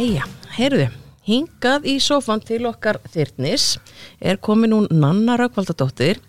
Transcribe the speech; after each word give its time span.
Jæja, 0.00 0.24
heyrðu, 0.54 0.84
hingað 1.28 1.84
í 1.90 1.94
sofan 2.00 2.40
til 2.40 2.62
okkar 2.70 2.96
þyrtnis 3.12 3.74
er 4.16 4.38
komin 4.40 4.72
hún 4.72 4.86
Nanna 4.88 5.34
Raukvaldadóttir 5.36 6.22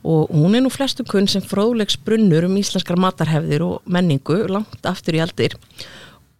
og 0.00 0.32
hún 0.32 0.56
er 0.56 0.64
nú 0.64 0.70
flestum 0.72 1.04
kunn 1.10 1.28
sem 1.28 1.44
fróðlegs 1.44 1.98
brunnur 2.00 2.46
um 2.48 2.56
íslenskar 2.56 2.96
matarhefðir 2.96 3.66
og 3.66 3.84
menningu 3.84 4.38
langt 4.48 4.88
aftur 4.88 5.18
í 5.18 5.20
aldir. 5.20 5.58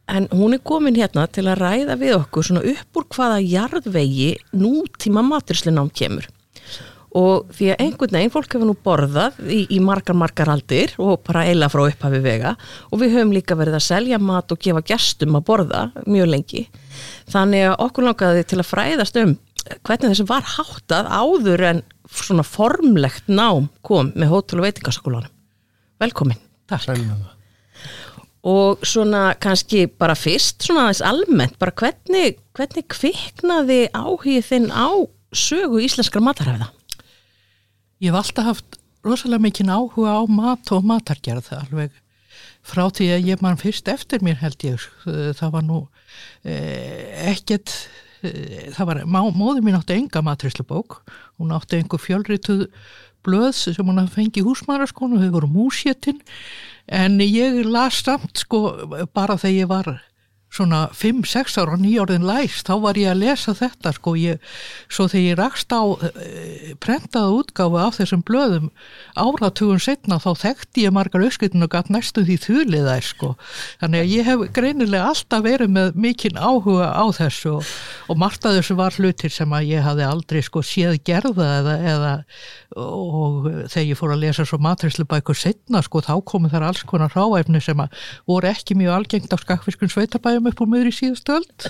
En 0.09 0.31
hún 0.33 0.57
er 0.57 0.65
komin 0.65 0.97
hérna 0.97 1.27
til 1.29 1.51
að 1.51 1.61
ræða 1.61 2.01
við 2.01 2.17
okkur 2.17 2.49
svona 2.49 2.65
upp 2.73 3.03
úr 3.03 3.09
hvaða 3.13 3.43
jarðvegi 3.45 4.31
nútíma 4.57 5.27
maturslinám 5.27 5.93
kemur 5.93 6.31
og 7.17 7.49
því 7.57 7.73
að 7.73 7.81
einhvern 7.83 8.15
veginn 8.15 8.33
fólk 8.33 8.53
hefur 8.55 8.69
nú 8.69 8.77
borðað 8.87 9.39
í, 9.51 9.65
í 9.75 9.81
margar 9.83 10.15
margar 10.15 10.51
aldir 10.53 10.93
og 11.03 11.25
bara 11.27 11.43
eila 11.51 11.71
frá 11.73 11.83
upphafi 11.89 12.21
vega. 12.23 12.55
Og 12.95 13.03
við 13.03 13.17
höfum 13.17 13.35
líka 13.35 13.59
verið 13.59 13.81
að 13.81 13.87
selja 13.89 14.21
mat 14.23 14.53
og 14.55 14.61
gefa 14.63 14.85
gestum 14.87 15.39
að 15.39 15.47
borða 15.49 15.83
mjög 16.07 16.31
lengi. 16.31 16.65
Þannig 17.33 17.67
að 17.67 17.77
okkur 17.87 18.07
langaði 18.07 18.47
til 18.47 18.61
að 18.61 18.71
fræðast 18.71 19.21
um 19.25 19.35
hvernig 19.87 20.15
þessi 20.15 20.29
var 20.31 20.47
háttað 20.55 21.11
áður 21.11 21.67
en 21.73 21.83
svona 22.11 22.47
formlegt 22.47 23.29
nám 23.31 23.69
kom 23.87 24.15
með 24.15 24.33
hótel 24.33 24.63
og 24.63 24.69
veitingaskólanum. 24.69 25.37
Velkomin. 26.01 26.41
Takk. 26.71 26.95
Og 28.47 28.87
svona 28.87 29.35
kannski 29.43 29.85
bara 30.01 30.15
fyrst 30.17 30.63
svona 30.65 30.87
aðeins 30.87 31.03
almennt 31.05 31.59
bara 31.61 31.75
hvernig, 31.77 32.39
hvernig 32.57 32.87
kviknaði 32.89 33.89
áhugið 33.93 34.47
þinn 34.47 34.71
á 34.71 34.89
sögu 35.37 35.83
íslenskar 35.85 36.25
matarhæfða 36.25 36.71
Ég 38.01 38.09
hef 38.09 38.17
alltaf 38.17 38.47
haft 38.49 38.79
rosalega 39.05 39.45
mikinn 39.45 39.73
áhuga 39.73 40.15
á 40.17 40.25
mat 40.25 40.71
og 40.73 40.87
matargerð 40.89 41.51
alveg 41.53 41.93
frá 42.65 42.87
því 42.89 43.09
að 43.13 43.27
ég 43.29 43.43
mann 43.45 43.61
fyrst 43.61 43.89
eftir 43.93 44.23
mér 44.25 44.39
held 44.41 44.65
ég. 44.65 44.87
Það 45.37 45.53
var 45.53 45.67
nú 45.67 45.81
eh, 46.45 47.29
ekkert 47.29 47.75
eh, 48.25 48.71
það 48.73 48.89
var, 48.89 49.03
má, 49.05 49.21
móður 49.29 49.67
mín 49.67 49.77
átti 49.77 49.99
enga 49.99 50.25
matræslubók 50.25 51.03
hún 51.37 51.53
átti 51.57 51.81
einhver 51.81 52.01
fjölrituð 52.01 52.67
blöðs 53.27 53.67
sem 53.69 53.85
hún 53.85 54.01
hafði 54.01 54.17
fengið 54.17 54.43
í 54.43 54.47
húsmaðaraskonu 54.49 55.21
þau 55.21 55.33
voru 55.37 55.51
músjetinn 55.53 56.23
en 56.89 57.21
ég 57.21 57.61
las 57.69 58.01
samt 58.07 58.47
sko 58.47 58.63
bara 59.13 59.37
þegar 59.37 59.59
ég 59.59 59.71
var 59.71 59.93
svona 60.51 60.89
5-6 60.97 61.59
ára 61.63 61.79
nýjórðin 61.79 62.27
læst 62.27 62.67
þá 62.67 62.75
var 62.83 62.99
ég 62.99 63.13
að 63.13 63.21
lesa 63.23 63.55
þetta 63.55 63.93
sko 63.95 64.15
ég, 64.19 64.41
svo 64.91 65.07
þegar 65.11 65.27
ég 65.29 65.39
rakst 65.39 65.71
á 65.71 65.83
e, 66.11 66.75
prentaða 66.83 67.37
útgáfu 67.39 67.79
af 67.79 68.01
þessum 68.01 68.25
blöðum 68.27 68.71
áratugun 69.15 69.83
setna 69.83 70.19
þá 70.23 70.31
þekkti 70.43 70.87
ég 70.89 70.95
margar 70.97 71.23
auðskutinu 71.23 71.69
og 71.69 71.75
gæt 71.77 71.93
næstu 71.95 72.25
því 72.27 72.39
þuliðær 72.47 73.07
sko. 73.07 73.33
Þannig 73.83 74.03
að 74.03 74.15
ég 74.17 74.31
hef 74.31 74.45
greinilega 74.57 75.13
alltaf 75.13 75.45
verið 75.47 75.75
með 75.77 76.01
mikinn 76.03 76.41
áhuga 76.41 76.91
á 76.99 77.05
þessu 77.15 77.57
og, 77.61 77.75
og 78.11 78.21
margt 78.21 78.47
að 78.49 78.59
þessu 78.59 78.79
var 78.81 78.99
hlutir 78.99 79.35
sem 79.35 79.55
að 79.55 79.71
ég 79.71 79.87
hafði 79.87 80.09
aldrei 80.09 80.43
sko 80.43 80.65
séð 80.67 80.99
gerða 81.07 81.51
eða, 81.61 81.77
eða 81.95 82.13
og 82.81 83.47
þegar 83.71 83.87
ég 83.89 83.99
fór 83.99 84.15
að 84.15 84.23
lesa 84.25 84.45
svo 84.47 84.59
matræslubækur 84.63 85.39
setna 85.39 85.83
sko 85.83 86.03
þá 86.05 86.13
komu 86.27 86.51
þar 86.53 86.69
alls 86.69 86.85
konar 86.87 87.15
ráefni 87.15 87.63
sem 87.63 87.79
að 87.83 87.95
voru 88.29 88.51
ekki 88.51 88.77
mjög 88.79 88.97
algengt 88.99 89.35
á 89.35 89.39
skakfiskun 89.41 89.91
sveitabæjum 90.41 90.49
upp 90.49 90.61
úr 90.61 90.71
miður 90.71 90.91
í 90.91 90.95
síðustöld 90.95 91.67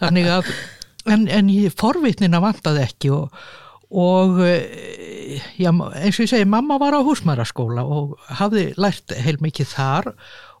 þannig 0.00 0.28
að 0.30 0.50
en, 1.06 1.28
en 1.28 1.50
forvitnina 1.76 2.40
vantaði 2.40 2.84
ekki 2.84 3.12
og, 3.14 3.30
og 3.90 4.40
já, 5.58 5.70
eins 5.70 6.18
og 6.18 6.24
ég 6.24 6.30
segi 6.30 6.46
mamma 6.48 6.78
var 6.78 6.96
á 6.98 7.06
húsmæraskóla 7.06 7.84
og 7.84 8.16
hafði 8.28 8.72
lært 8.76 9.14
heilmikið 9.14 9.72
þar 9.74 10.12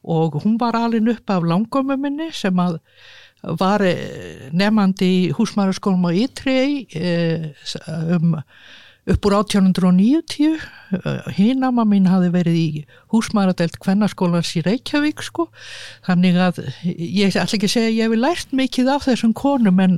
og 0.06 0.40
hún 0.44 0.58
var 0.58 0.76
alin 0.78 1.10
upp 1.10 1.30
af 1.30 1.42
langömmu 1.42 1.96
minni 1.98 2.30
sem 2.32 2.56
að 2.58 2.78
var 3.58 3.82
nefnandi 4.56 5.06
í 5.06 5.32
húsmæraskólum 5.36 6.06
á 6.08 6.10
Ítrei 6.10 6.86
um 8.16 8.38
upp 9.06 9.26
úr 9.28 9.34
1890 9.38 10.58
hínama 11.36 11.84
mín 11.86 12.08
hafi 12.10 12.30
verið 12.34 12.56
í 12.58 12.68
húsmaradelt 13.14 13.78
kvennarskólans 13.82 14.50
í 14.58 14.62
Reykjavík 14.66 15.22
sko 15.22 15.46
þannig 16.06 16.38
að 16.42 16.58
ég 16.82 17.30
ætla 17.30 17.46
ekki 17.46 17.68
að 17.68 17.74
segja 17.76 17.90
að 17.92 17.98
ég 17.98 18.08
hef 18.08 18.18
lært 18.24 18.56
mikið 18.60 18.90
af 18.96 19.06
þessum 19.06 19.34
konum 19.38 19.78
en 19.82 19.96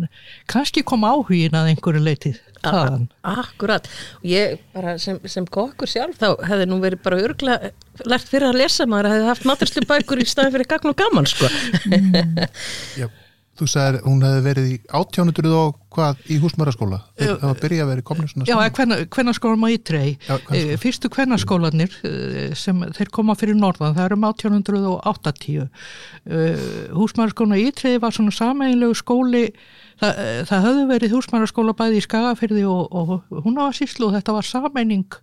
kannski 0.52 0.84
kom 0.84 1.06
áhugin 1.08 1.56
að 1.56 1.72
einhverju 1.72 2.04
leitið 2.04 2.40
þaðan. 2.58 3.06
Akkurat 3.32 3.88
og 4.18 4.26
ég 4.28 4.58
bara 4.74 4.98
sem, 5.00 5.20
sem 5.24 5.46
kokkur 5.46 5.88
sjálf 5.88 6.18
þá 6.20 6.28
hefði 6.50 6.66
nú 6.68 6.80
verið 6.82 7.04
bara 7.06 7.22
örgla 7.22 7.56
lært 8.04 8.28
fyrir 8.28 8.50
að 8.50 8.60
lesa 8.60 8.88
maður 8.88 9.08
að 9.08 9.16
hefði 9.16 9.30
haft 9.32 9.48
maturslu 9.48 9.86
bækur 9.88 10.20
í 10.20 10.28
staðin 10.28 10.56
fyrir 10.58 10.70
gagn 10.74 10.92
og 10.92 11.00
gaman 11.00 11.30
sko 11.30 11.48
mm. 11.88 12.44
Já 13.00 13.08
Þú 13.58 13.66
sagðir 13.72 14.00
hún 14.06 14.22
hefði 14.22 14.42
verið 14.44 14.66
í 14.70 14.78
átjónutur 14.98 15.48
og 15.58 15.78
hvað 15.94 16.20
í 16.30 16.36
húsmöraskóla 16.42 17.00
það 17.18 17.32
var 17.40 17.48
að 17.48 17.62
byrja 17.62 17.84
að 17.84 17.90
vera 17.90 18.04
komni 18.06 18.28
svona 18.30 18.46
Já, 18.46 18.56
kvennarskólan 19.10 19.62
má 19.62 19.68
ítrei 19.72 20.18
fyrstu 20.78 21.10
kvennarskólanir 21.10 21.96
sem 22.58 22.84
þeir 22.94 23.10
koma 23.14 23.34
fyrir 23.38 23.58
norðan, 23.58 23.96
það 23.96 24.04
eru 24.04 24.18
um 24.18 24.28
1880 24.28 25.66
húsmöraskólan 26.94 27.58
ítrei 27.64 27.98
var 28.02 28.14
svona 28.14 28.34
sameinlegu 28.34 28.96
skóli. 28.98 29.44
Það, 29.98 30.22
það 30.48 30.66
höfðu 30.66 30.88
verið 30.92 31.14
húsmöraskóla 31.16 31.74
bæði 31.78 31.98
í 31.98 32.04
Skagafyrði 32.04 32.64
og, 32.70 32.94
og 32.94 33.44
hún 33.44 33.58
á 33.58 33.66
að 33.66 33.78
síslu 33.80 34.08
og 34.08 34.16
þetta 34.18 34.36
var 34.36 34.46
sameining. 34.46 35.18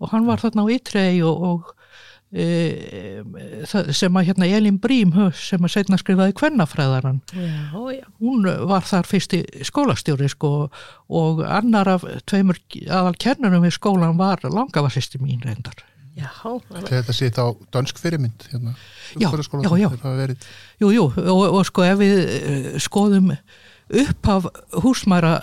Og 0.00 0.12
hann 0.12 0.26
var 0.28 0.42
þarna 0.42 0.66
á 0.68 0.72
ítrei 0.76 1.20
og, 1.24 1.44
og 1.50 1.60
E, 1.70 1.79
sem 2.30 4.18
að 4.20 4.28
hérna 4.28 4.46
Elin 4.46 4.78
Brím 4.78 5.10
sem 5.34 5.64
að 5.66 5.72
setna 5.74 5.98
skrifaði 5.98 6.36
kvennafræðaran 6.38 7.18
já, 7.34 7.80
já. 7.96 8.04
hún 8.22 8.46
var 8.70 8.86
þar 8.86 9.08
fyrst 9.10 9.34
í 9.34 9.40
skólastjóri 9.66 10.28
sko, 10.30 10.70
og 11.10 11.42
annar 11.42 11.90
af 11.96 12.06
tveimur 12.30 12.60
aðal 12.86 13.16
kennurum 13.18 13.66
við 13.66 13.74
skólan 13.80 14.20
var 14.20 14.46
langavassisti 14.46 15.18
mín 15.18 15.42
reyndar 15.42 15.82
já, 16.14 16.30
Þetta 16.86 17.16
sé 17.16 17.32
þá 17.34 17.44
dansk 17.74 17.98
fyrirmynd 17.98 18.46
hérna, 18.52 18.76
já, 19.18 19.26
já, 19.26 19.90
já 19.90 20.36
jú, 20.78 20.92
jú, 20.94 21.10
og, 21.10 21.44
og 21.50 21.66
sko 21.66 21.86
ef 21.86 21.98
við 21.98 22.16
e, 22.20 22.54
skoðum 22.82 23.34
upp 23.90 24.28
af 24.30 24.46
húsmæra 24.84 25.40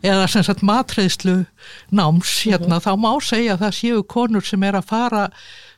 eða 0.00 0.28
sem 0.30 0.44
sagt 0.46 0.62
matreðslu 0.64 1.42
náms 1.92 2.38
hérna, 2.46 2.78
uh 2.78 2.80
-huh. 2.80 2.86
þá 2.86 2.92
má 2.96 3.12
segja 3.20 3.54
að 3.54 3.62
það 3.64 3.74
séu 3.76 4.02
konur 4.02 4.44
sem 4.44 4.62
er 4.62 4.74
að 4.80 4.88
fara 4.88 5.30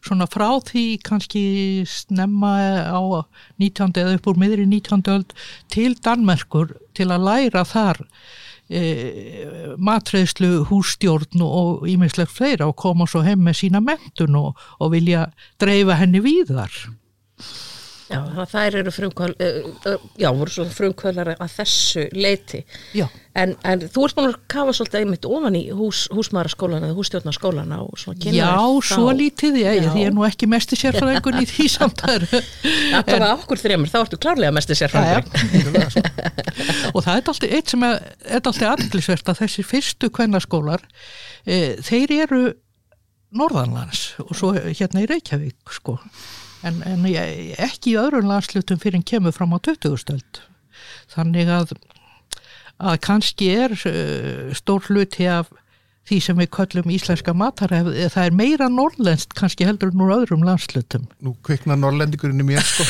svona 0.02 0.28
frá 0.30 0.48
því 0.66 0.84
kannski 1.06 1.42
snemma 1.88 2.52
á 2.90 3.00
19. 3.62 3.92
eða 4.02 4.16
upp 4.18 4.30
úr 4.32 4.40
miðri 4.40 4.66
19. 4.68 5.04
öld 5.12 5.34
til 5.72 5.94
Danmerkur 6.02 6.74
til 6.96 7.10
að 7.14 7.26
læra 7.28 7.64
þar 7.68 8.02
e, 8.68 8.82
matreðslu 9.78 10.64
hússtjórn 10.70 11.44
og 11.46 11.86
ímislegt 11.90 12.34
fleira 12.34 12.68
og 12.70 12.78
koma 12.82 13.06
svo 13.06 13.24
heim 13.26 13.44
með 13.46 13.60
sína 13.62 13.82
mentun 13.84 14.38
og, 14.38 14.58
og 14.82 14.94
vilja 14.96 15.28
dreifa 15.62 15.98
henni 16.00 16.22
víðar. 16.24 16.72
Já, 18.12 18.46
það 18.52 18.66
eru 18.68 18.82
voru 20.36 20.52
svona 20.52 20.74
frumkvöldar 20.76 21.32
að 21.34 21.52
þessu 21.56 22.06
leiti. 22.16 22.62
En, 23.32 23.54
en 23.64 23.80
þú 23.88 24.04
ert 24.04 24.16
búin 24.18 24.28
að 24.28 24.34
kafa 24.52 24.74
svolítið 24.76 24.98
einmitt 25.00 25.26
ofan 25.28 25.54
í 25.56 25.62
hús, 25.72 26.02
húsmaðaraskólana 26.12 26.90
eða 26.90 26.96
hússtjórnarskólana 26.98 27.78
og 27.80 27.94
svona 28.00 28.20
kynna 28.20 28.42
Já, 28.42 28.90
svo 28.90 29.14
lítið 29.16 29.56
ég, 29.62 29.78
já. 29.78 29.88
því 29.94 30.02
ég 30.02 30.10
er 30.10 30.16
nú 30.16 30.26
ekki 30.26 30.48
mesti 30.52 30.76
sérfræðingun 30.76 31.40
í 31.40 31.46
því 31.48 31.68
samtæður. 31.72 32.26
Það 32.92 33.12
var 33.14 33.26
okkur 33.30 33.62
þreymur, 33.62 33.92
þá 33.92 33.98
ertu 34.02 34.20
klárlega 34.20 34.52
mesti 34.58 34.76
sérfræðingun. 34.82 35.32
og 36.92 37.00
það 37.00 37.14
er 37.14 37.22
alltaf 37.22 37.48
eitt 37.48 37.72
sem 37.72 37.88
er, 37.88 37.98
er 38.28 38.42
alltaf 38.42 38.68
aðglisvert 38.74 39.32
að 39.32 39.42
þessi 39.46 39.64
fyrstu 39.70 40.12
kvennarskólar, 40.12 40.84
e, 41.48 41.62
þeir 41.80 42.16
eru 42.26 42.44
norðanlands 43.32 44.10
og 44.26 44.36
svo 44.36 44.52
hérna 44.60 45.06
í 45.06 45.08
Reykjavík, 45.08 45.62
sko 45.72 45.96
en, 46.66 46.82
en 46.86 47.08
ekki 47.08 47.94
í 47.94 47.98
öðrun 48.00 48.30
landslutum 48.30 48.80
fyrir 48.82 49.00
en 49.00 49.06
kemur 49.06 49.34
fram 49.34 49.54
á 49.54 49.58
20. 49.62 49.98
stöld 50.00 50.42
þannig 51.12 51.50
að 51.52 51.74
að 52.82 53.00
kannski 53.04 53.50
er 53.54 53.74
uh, 53.76 54.54
stór 54.56 54.88
hluti 54.88 55.28
af 55.30 55.50
því 56.08 56.18
sem 56.24 56.38
við 56.40 56.48
köllum 56.56 56.90
íslenska 56.90 57.34
matarhef 57.36 57.90
það 58.10 58.24
er 58.24 58.34
meira 58.34 58.66
norrlenskt 58.72 59.36
kannski 59.38 59.66
heldur 59.68 59.92
en 59.92 60.02
úr 60.02 60.14
öðrum 60.16 60.42
landslutum 60.46 61.04
Nú 61.22 61.36
kvikna 61.46 61.76
norrlendingurinn 61.78 62.42
í 62.42 62.48
mér 62.48 62.64
sko 62.66 62.86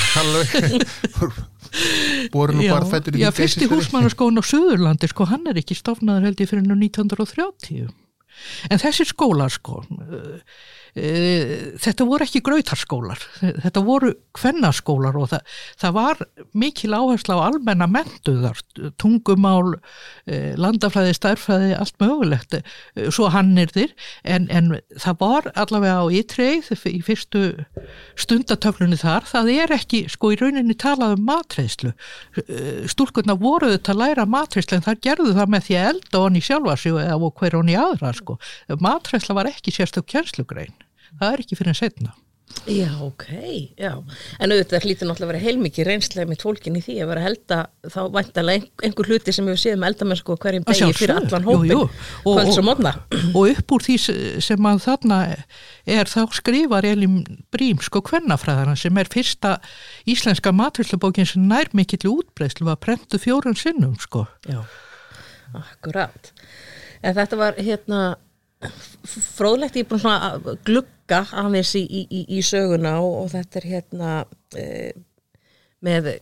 boru 2.32 2.56
nú 2.56 2.68
bara 2.70 2.88
fættur 2.88 3.18
í 3.18 3.24
Já, 3.24 3.28
fyrsti 3.36 3.68
húsmannaskón 3.68 4.40
á 4.40 4.42
Suðurlandi 4.44 5.10
sko 5.12 5.28
hann 5.28 5.44
er 5.50 5.60
ekki 5.60 5.76
stofnaður 5.76 6.30
held 6.30 6.40
ég 6.40 6.52
fyrir 6.52 6.64
nú 6.64 6.78
1930 6.80 7.92
En 8.70 8.80
þessi 8.80 9.06
skólar 9.08 9.52
sko, 9.52 9.82
e, 10.96 11.10
þetta 11.80 12.06
voru 12.08 12.26
ekki 12.26 12.42
grautarskólar, 12.44 13.22
þetta 13.40 13.82
voru 13.84 14.12
kvennaskólar 14.36 15.16
og 15.20 15.30
það, 15.32 15.56
það 15.80 15.94
var 15.96 16.22
mikil 16.58 16.92
áherslu 16.96 17.38
á 17.38 17.46
almenna 17.46 17.88
mentuðar, 17.90 18.60
tungumál, 19.00 19.76
e, 20.26 20.54
landafræði, 20.60 21.14
stærfræði, 21.16 21.72
allt 21.78 21.98
mögulegt, 22.02 22.58
svo 23.14 23.30
hannirðir, 23.32 23.94
en, 24.24 24.48
en 24.52 24.74
það 25.00 25.18
var 25.22 25.50
allavega 25.54 26.02
á 26.02 26.06
ytreið 26.12 26.72
í 26.92 27.00
fyrstu 27.04 27.44
stundatöflunni 28.20 28.98
þar, 29.00 29.26
það 29.28 29.52
er 29.56 29.76
ekki 29.78 30.04
sko 30.12 30.32
í 30.34 30.38
rauninni 30.40 30.76
talað 30.78 31.16
um 31.16 31.26
matreðslu, 31.28 31.94
stúlkunna 32.90 33.36
voru 33.40 33.72
þetta 33.74 33.96
læra 33.96 34.26
matreðslu 34.28 34.78
en 34.78 34.86
það 34.86 35.02
gerðu 35.08 35.36
það 35.38 35.52
með 35.54 35.66
því 35.66 35.78
að 35.78 35.90
elda 35.92 36.22
honni 36.22 36.42
sjálfa 36.44 36.76
sig 36.80 36.96
og 37.12 37.28
hver 37.40 37.56
honni 37.58 37.76
aðra 37.78 38.12
sko, 38.16 38.21
matreðsla 38.82 39.38
var 39.38 39.50
ekki 39.50 39.74
sérstök 39.74 40.08
kjænslugrein 40.12 40.74
það 41.20 41.32
er 41.32 41.44
ekki 41.44 41.58
fyrir 41.58 41.74
en 41.74 41.80
setna 41.82 42.14
Já, 42.66 42.94
ok, 43.02 43.24
já. 43.74 43.90
En 44.38 44.52
auðvitað 44.52 44.84
hlýtur 44.86 45.08
náttúrulega 45.08 45.26
að 45.26 45.30
vera 45.32 45.40
heilmikið 45.42 45.86
reynslega 45.88 46.28
með 46.30 46.38
tólkin 46.44 46.76
í 46.78 46.82
því 46.84 46.94
að 47.02 47.08
vera 47.10 47.22
að 47.22 47.28
elda 47.30 47.56
þá 47.90 48.00
væntalega 48.14 48.86
einhver 48.86 49.08
hluti 49.10 49.34
sem 49.34 49.48
við 49.48 49.58
séum 49.58 49.86
eldamennsku 49.88 50.36
hverjum 50.44 50.66
degi 50.68 50.90
fyrir 50.94 51.16
allan 51.16 51.48
hópin 51.48 51.72
kvölds 52.22 52.60
og 52.60 52.66
modna 52.68 52.92
og 53.32 53.40
upp 53.48 53.74
úr 53.74 53.86
því 53.88 53.96
sem 54.46 54.68
að 54.70 54.82
þarna 54.84 55.18
er 55.96 56.12
þá 56.12 56.20
skrifar 56.38 56.86
Elin 56.86 57.18
Brím 57.54 57.82
sko 57.82 58.04
kvennafræðana 58.06 58.76
sem 58.78 59.00
er 59.02 59.10
fyrsta 59.10 59.56
íslenska 60.06 60.54
maturslubókin 60.54 61.26
sem 61.32 61.48
nær 61.50 61.72
mikill 61.74 62.12
útbreyslu 62.12 62.68
var 62.70 62.78
prentu 62.78 63.18
fjórun 63.22 63.58
sinnum 63.58 63.98
sko. 63.98 64.28
Já, 64.46 64.62
akkurat 65.58 66.30
en 67.02 67.16
þetta 67.18 67.40
var 67.40 67.58
hérna 67.58 68.02
fróðlegt 69.34 69.76
ég 69.76 69.86
er 69.86 69.90
búin 69.90 70.02
svona 70.02 70.32
að 70.32 70.50
glugga 70.66 71.24
aðeins 71.34 71.74
í, 71.78 71.82
í, 71.82 72.24
í 72.38 72.42
söguna 72.46 72.98
og, 73.02 73.24
og 73.24 73.30
þetta 73.32 73.58
er 73.58 73.68
hérna 73.72 74.10
e, 74.54 74.66
með 75.82 76.12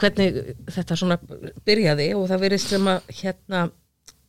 hvernig 0.00 0.40
þetta 0.74 0.98
svona 0.98 1.18
byrjaði 1.66 2.08
og 2.18 2.26
það 2.30 2.46
verið 2.46 2.64
sem 2.64 2.88
að 2.90 3.12
hérna 3.20 3.66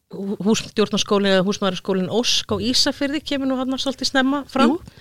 hússtjórnarskólinn 0.08 1.34
eða 1.34 1.44
húsmaðurskólinn 1.44 2.12
Ósk 2.16 2.54
á 2.56 2.58
Ísafyrði 2.64 3.20
kemur 3.28 3.50
nú 3.50 3.58
hann 3.60 3.76
svolítið 3.76 4.12
snemma 4.14 4.44
fram 4.48 4.78
Jú. 4.78 4.94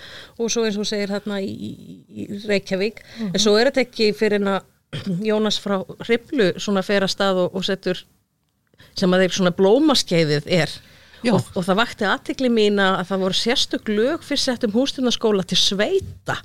og 0.42 0.50
svo 0.50 0.64
eins 0.66 0.78
og 0.80 0.88
segir 0.88 1.12
hérna 1.14 1.38
í, 1.44 1.68
í 2.10 2.26
Reykjavík 2.48 2.98
uh 3.04 3.20
-huh. 3.20 3.30
en 3.34 3.40
svo 3.40 3.54
er 3.58 3.70
þetta 3.70 3.84
ekki 3.86 4.12
fyrir 4.16 4.42
að 4.42 4.64
Jónas 5.28 5.60
frá 5.60 5.84
Riplu 6.08 6.54
svona 6.58 6.82
fer 6.82 7.02
að 7.02 7.14
stað 7.14 7.44
og, 7.44 7.54
og 7.54 7.64
setur 7.64 8.02
sem 8.96 9.12
að 9.12 9.24
þeir 9.24 9.36
svona 9.38 9.56
blómaskeiðið 9.56 10.48
er. 10.58 10.72
Og, 11.26 11.42
og 11.56 11.64
það 11.66 11.78
vakti 11.80 12.06
aðtikli 12.06 12.50
mín 12.52 12.78
að 12.82 13.06
það 13.08 13.22
voru 13.24 13.38
sérstök 13.38 13.88
lög 13.90 14.24
fyrir 14.26 14.42
settum 14.42 14.74
hústunarskóla 14.76 15.46
til 15.48 15.58
sveita 15.58 16.36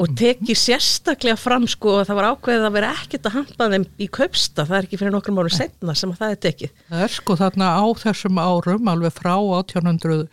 og 0.00 0.14
teki 0.16 0.54
sérstaklega 0.56 1.36
fram 1.38 1.66
sko 1.68 1.98
að 2.00 2.08
það 2.08 2.18
var 2.18 2.28
ákveðið 2.32 2.66
að 2.66 2.76
vera 2.78 2.92
ekkert 2.96 3.28
að 3.28 3.36
hampa 3.36 3.68
þeim 3.74 3.84
í 4.00 4.08
kaupsta, 4.08 4.64
það 4.64 4.76
er 4.78 4.88
ekki 4.88 5.00
fyrir 5.02 5.14
nokkrum 5.14 5.40
árum 5.42 5.52
setna 5.52 5.94
sem 5.98 6.14
að 6.14 6.22
það 6.22 6.32
er 6.32 6.40
tekið. 6.46 6.72
Það 6.88 7.04
er 7.04 7.14
sko 7.18 7.36
þarna 7.40 7.68
á 7.76 7.84
þessum 8.00 8.40
árum 8.40 8.90
alveg 8.94 9.16
frá 9.18 9.34
1800 9.36 10.24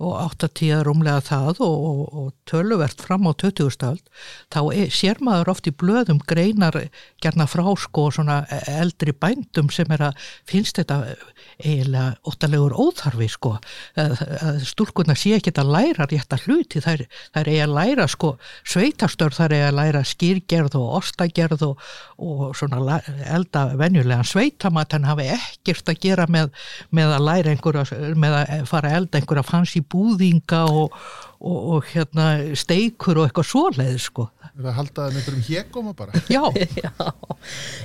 og 0.00 0.16
8-10 0.40 0.84
rúmlega 0.86 1.20
það 1.24 1.60
og, 1.66 1.84
og, 1.90 2.02
og 2.20 2.28
töluvert 2.48 3.02
fram 3.04 3.28
á 3.28 3.32
20-stöld 3.36 4.02
þá 4.52 4.60
er, 4.72 4.88
sér 4.94 5.20
maður 5.24 5.52
oft 5.54 5.68
í 5.68 5.74
blöðum 5.76 6.22
greinar 6.28 6.76
gerna 7.22 7.46
frá 7.50 7.64
sko 7.78 8.08
svona 8.14 8.42
eldri 8.70 9.12
bændum 9.12 9.70
sem 9.72 9.90
er 9.92 10.06
að 10.10 10.30
finnst 10.48 10.80
þetta 10.80 11.02
eiginlega 11.60 12.16
óttalegur 12.28 12.74
óþarfi 12.80 13.28
sko. 13.30 13.52
Stúrkurna 14.66 15.16
sé 15.18 15.34
ekki 15.36 15.52
að 15.60 15.72
læra 15.74 16.06
rétt 16.08 16.32
að 16.32 16.46
hluti 16.48 16.80
þær 16.84 17.04
er 17.40 17.50
að 17.50 17.74
læra 17.76 18.06
sko 18.10 18.32
sveitastöld 18.64 19.36
þær 19.36 19.56
er 19.56 19.66
að 19.68 19.78
læra 19.78 20.02
skýrgerð 20.06 20.78
og 20.80 20.96
ostagerð 21.00 21.66
og, 21.68 21.84
og 22.16 22.56
svona 22.56 23.00
elda 23.28 23.66
venjulegan 23.80 24.28
sveitamat 24.28 24.96
en 24.96 25.08
hafi 25.10 25.28
ekkert 25.36 25.92
að 25.92 26.00
gera 26.06 26.28
með, 26.30 26.50
með 26.94 27.16
að 27.18 27.26
læra 27.28 27.54
einhverja 27.54 28.14
með 28.16 28.38
að 28.40 28.66
fara 28.70 28.90
að 28.90 29.00
elda 29.02 29.20
einhverja 29.20 29.46
fanns 29.50 29.76
í 29.76 29.84
búðinga 29.92 30.64
og, 30.70 30.96
og, 31.40 31.58
og 31.74 31.86
hérna 31.94 32.26
steikur 32.58 33.20
og 33.20 33.28
eitthvað 33.28 33.48
svoleið 33.48 33.96
sko. 34.04 34.26
Það 34.50 34.60
er 34.60 34.68
að 34.68 34.76
halda 34.76 34.96
það 34.96 35.14
með 35.14 35.20
einhverjum 35.20 35.44
hegum 35.46 35.90
bara. 35.96 36.20
Já. 36.34 36.42
já, 36.76 36.90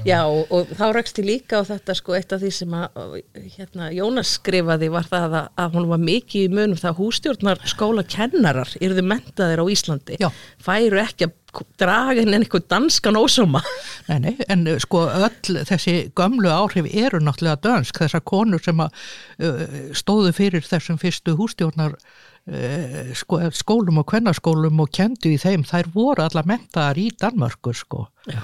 já 0.04 0.20
og, 0.28 0.72
þá 0.76 0.86
rækst 0.98 1.22
ég 1.22 1.28
líka 1.30 1.62
á 1.62 1.68
þetta 1.70 1.96
sko 1.96 2.18
eitt 2.18 2.36
af 2.36 2.42
því 2.42 2.52
sem 2.58 2.76
að 2.76 3.16
hérna, 3.56 3.90
Jónas 3.96 4.34
skrifaði 4.40 4.90
var 4.92 5.08
það 5.08 5.38
að, 5.40 5.48
að 5.64 5.78
hún 5.78 5.88
var 5.94 6.04
mikið 6.04 6.50
í 6.50 6.52
munum 6.52 6.82
það 6.82 7.00
hústjórnar 7.00 7.64
skóla 7.70 8.04
kennarar 8.04 8.76
yrðu 8.84 9.06
mentaðir 9.08 9.64
á 9.64 9.66
Íslandi. 9.72 10.20
Já. 10.20 10.30
Færu 10.66 11.00
ekki 11.06 11.30
að 11.30 11.38
draga 11.80 12.20
henni 12.20 12.40
einhvern 12.40 12.66
danskan 12.68 13.16
ósuma 13.20 13.62
Nei, 14.10 14.18
nei, 14.26 14.34
en 14.52 14.66
sko 14.84 15.06
öll 15.08 15.62
þessi 15.70 16.10
gömlu 16.18 16.52
áhrif 16.52 16.90
eru 16.92 17.22
náttúrulega 17.24 17.62
dansk 17.64 18.02
þessar 18.04 18.24
konur 18.28 18.64
sem 18.64 18.82
að 18.84 19.06
uh, 19.40 19.64
stóðu 19.96 20.34
fyrir 20.36 20.66
þessum 20.68 21.00
fyrstu 21.02 21.38
hústjórnar 21.40 21.96
skólum 22.46 23.98
og 24.04 24.06
kvennarskólum 24.12 24.84
og 24.84 24.92
kendu 24.94 25.32
í 25.34 25.40
þeim, 25.42 25.64
þær 25.66 25.90
voru 25.96 26.26
alla 26.28 26.44
mentaðar 26.46 27.00
í 27.02 27.10
Danmörkur 27.18 27.78
sko. 27.78 28.08
Já, 28.30 28.42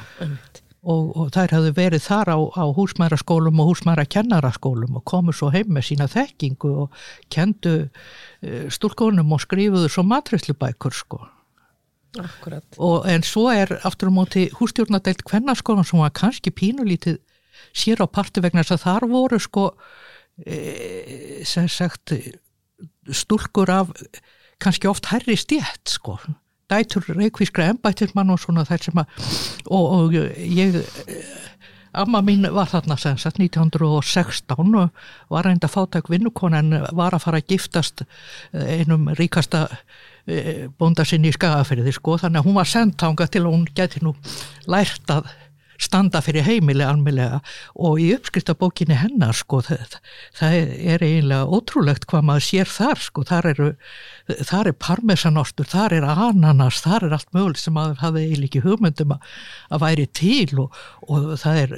Og, 0.81 1.12
og 1.13 1.27
þær 1.30 1.51
hafðu 1.53 1.71
verið 1.77 2.01
þar 2.07 2.30
á, 2.33 2.38
á 2.57 2.65
húsmæraskólum 2.74 3.59
og 3.62 3.68
húsmærakennaraskólum 3.69 4.95
og 4.98 5.03
komu 5.06 5.30
svo 5.30 5.51
heim 5.53 5.69
með 5.69 5.92
sína 5.92 6.07
þekkingu 6.09 6.71
og 6.88 7.03
kendu 7.30 7.75
uh, 7.86 8.63
stúrkonum 8.74 9.30
og 9.30 9.44
skrifuðu 9.44 9.92
svo 9.94 10.01
matræslubækur 10.09 10.98
sko. 10.98 11.19
Akkurat. 12.18 12.65
Og, 12.81 13.06
en 13.06 13.21
svo 13.21 13.45
er 13.53 13.75
aftur 13.86 14.09
á 14.09 14.18
móti 14.18 14.48
hústjórnadeilt 14.57 15.21
kvennarskólan 15.30 15.86
sem 15.86 16.01
var 16.01 16.18
kannski 16.18 16.50
pínulítið 16.50 17.21
sér 17.77 18.01
á 18.01 18.09
parti 18.09 18.42
vegna 18.42 18.65
þess 18.65 18.80
að 18.80 18.86
þar 18.88 19.07
voru 19.12 19.39
sko 19.39 19.68
e, 20.42 21.45
sem 21.45 21.69
sagt 21.69 22.15
stúlkur 23.16 23.72
af 23.74 23.92
kannski 24.62 24.90
oft 24.92 25.10
herri 25.12 25.38
stjætt 25.40 25.96
sko. 25.98 26.18
Dætur 26.72 27.04
reikvískra 27.18 27.72
embættismann 27.74 28.31
og 28.31 28.40
svona 28.40 28.66
þær 28.68 28.86
sem 28.86 29.02
að 29.02 29.31
og, 29.68 29.86
og 29.86 30.13
ég 30.16 30.78
amma 31.92 32.22
mín 32.24 32.48
var 32.56 32.69
þarna 32.72 32.96
sem 32.96 33.18
sagt 33.19 33.42
1916 33.44 34.78
og 34.80 35.34
var 35.34 35.50
reynda 35.50 35.68
fátæk 35.68 36.08
vinnukon 36.13 36.56
en 36.56 36.78
var 36.96 37.18
að 37.18 37.25
fara 37.25 37.42
að 37.42 37.52
giftast 37.52 38.06
einum 38.54 39.10
ríkasta 39.19 39.68
E, 40.30 40.68
bónda 40.78 41.06
sinni 41.08 41.31
í 41.31 41.36
skagafyrði 41.36 41.94
sko. 41.96 42.18
Þannig 42.22 42.42
að 42.42 42.50
hún 42.50 42.58
var 42.60 42.69
sendtanga 42.69 43.28
til 43.31 43.46
að 43.46 43.56
hún 43.56 43.63
geti 43.78 44.04
nú 44.06 44.13
lært 44.69 45.13
að 45.13 45.31
standa 45.81 46.22
fyrir 46.24 46.45
heimili 46.45 46.86
almeinlega 46.86 47.39
og 47.75 48.01
í 48.01 48.12
uppskriftabókinni 48.16 48.98
hennar 49.00 49.38
sko 49.38 49.62
það, 49.66 49.98
það 50.38 50.57
er 50.94 51.06
eiginlega 51.06 51.48
ótrúlegt 51.57 52.06
hvað 52.12 52.27
maður 52.29 52.48
sér 52.48 52.70
þar 52.72 53.01
sko 53.08 53.25
þar 53.27 53.50
eru, 53.53 53.72
þar 54.51 54.72
er 54.72 54.77
parmesanostur, 54.88 55.70
þar 55.72 55.98
er 55.98 56.08
ananas, 56.12 56.84
þar 56.86 57.08
er 57.08 57.17
allt 57.17 57.32
mögulegt 57.36 57.63
sem 57.63 57.75
maður 57.77 58.01
hafi 58.03 58.27
eiginlega 58.27 58.51
ekki 58.51 58.63
hugmyndum 58.67 59.15
að, 59.17 59.34
að 59.72 59.84
væri 59.86 60.08
til 60.22 60.62
og, 60.65 60.77
og 61.08 61.34
það 61.41 61.63
er 61.65 61.75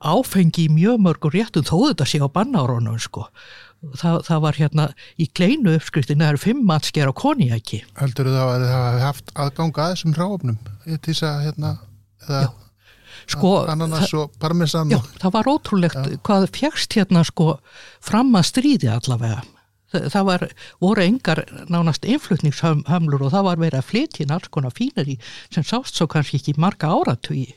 áfengi 0.00 0.64
í 0.64 0.72
mjög 0.72 1.02
mörgur 1.04 1.34
réttum 1.34 1.66
þó 1.66 1.74
þetta 1.90 2.06
sé 2.08 2.22
á 2.24 2.28
bannáronum 2.32 2.96
sko. 3.02 3.26
Það, 3.96 4.16
það 4.26 4.40
var 4.44 4.56
hérna 4.60 4.86
í 5.16 5.26
kleinu 5.32 5.72
uppskriftin 5.72 6.20
það 6.20 6.34
eru 6.34 6.40
fimm 6.42 6.58
matsker 6.68 7.08
á 7.08 7.16
konjaki 7.16 7.78
Heldur 7.96 8.28
þú 8.28 8.34
þá 8.34 8.42
að 8.42 8.64
það 8.66 8.82
hafi 8.84 9.00
haft 9.06 9.30
aðganga 9.40 9.86
að 9.86 9.94
þessum 9.94 10.16
ráfnum 10.18 10.58
til 10.84 10.98
þess 11.06 11.22
að 11.24 11.38
hérna 11.46 11.70
eða 12.26 12.42
sko, 13.26 13.54
ananas 13.70 14.12
og 14.16 14.34
parmesan 14.40 14.92
Já, 14.92 15.00
það 15.22 15.36
var 15.38 15.50
ótrúlegt 15.52 16.00
já. 16.00 16.18
hvað 16.26 16.50
fjækst 16.56 16.98
hérna 16.98 17.24
sko 17.26 17.56
fram 18.04 18.32
að 18.38 18.48
stríði 18.50 18.92
allavega 18.92 19.42
það, 19.90 20.22
var, 20.28 20.46
voru 20.82 21.04
engar 21.04 21.44
nánast 21.70 22.06
influtningshamlur 22.06 23.26
og 23.26 23.34
það 23.34 23.46
var 23.48 23.62
verið 23.64 23.80
að 23.80 23.88
flytja 23.90 24.28
alls 24.30 24.50
konar 24.52 24.74
fínir 24.76 25.16
í 25.16 25.18
sem 25.50 25.66
sást 25.66 25.98
svo 25.98 26.06
kannski 26.10 26.40
ekki 26.40 26.58
marga 26.60 26.92
áratugi 26.94 27.48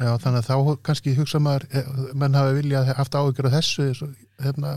Já, 0.00 0.14
þannig 0.16 0.38
að 0.40 0.46
þá 0.48 0.76
kannski 0.88 1.12
hugsa 1.12 1.38
maður, 1.44 1.66
eh, 1.76 1.88
menn 2.16 2.36
hafi 2.36 2.56
viljað 2.56 2.94
haft 2.96 3.16
áhyggjur 3.18 3.50
af 3.50 3.56
þessu, 3.58 4.08
hérna, 4.40 4.70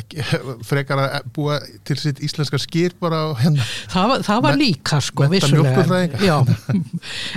ekki, 0.00 0.24
frekar 0.68 1.00
að 1.02 1.28
búa 1.36 1.58
til 1.86 1.96
sitt 2.00 2.20
íslenska 2.24 2.58
skýr 2.62 2.94
bara 3.00 3.20
hérna. 3.40 3.64
Það, 3.92 4.14
það 4.26 4.42
var 4.46 4.58
líka 4.60 5.00
sko, 5.04 5.28
vissulega. 5.32 6.38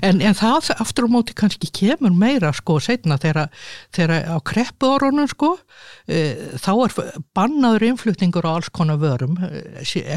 En, 0.05 0.21
en 0.21 0.37
það 0.37 0.71
aftur 0.77 1.07
á 1.07 1.09
móti 1.11 1.35
kannski 1.37 1.69
kemur 1.73 2.15
meira 2.15 2.51
sko 2.55 2.79
setna 2.83 3.19
þegar, 3.21 3.47
á 3.97 4.37
kreppu 4.45 4.89
orðunum 4.95 5.29
sko, 5.31 5.53
e, 6.09 6.23
þá 6.61 6.71
er 6.85 6.97
bannaður 7.37 7.87
innflutningur 7.91 8.47
á 8.47 8.57
alls 8.57 8.71
konar 8.73 8.99
vörum, 9.01 9.37
e, 9.43 9.63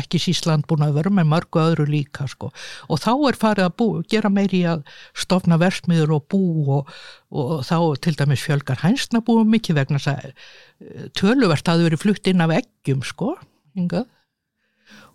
ekki 0.00 0.20
sísland 0.22 0.68
búin 0.70 0.86
að 0.86 1.00
vörum, 1.00 1.20
en 1.22 1.30
mörgu 1.30 1.62
öðru 1.62 1.88
líka 1.90 2.28
sko. 2.30 2.52
Og 2.88 3.02
þá 3.02 3.12
er 3.30 3.40
farið 3.40 3.68
að 3.68 3.78
bú, 3.80 3.90
gera 4.10 4.32
meiri 4.32 4.64
að 4.70 4.84
stofna 5.16 5.60
versmiður 5.60 6.18
og 6.18 6.28
bú 6.30 6.44
og 6.78 6.94
og 7.30 7.62
þá 7.66 7.76
til 8.02 8.16
dæmis 8.18 8.42
fjölgar 8.42 8.80
hænsnabúum 8.82 9.50
mikið 9.54 9.76
vegna 9.78 10.00
þess 10.02 10.10
að 10.10 10.24
eh, 10.30 11.04
töluvert 11.14 11.70
að 11.70 11.84
verið 11.86 12.02
flutt 12.02 12.29
inn 12.30 12.44
af 12.44 12.54
eggjum 12.56 13.04
sko, 13.06 13.34
hingað 13.76 14.08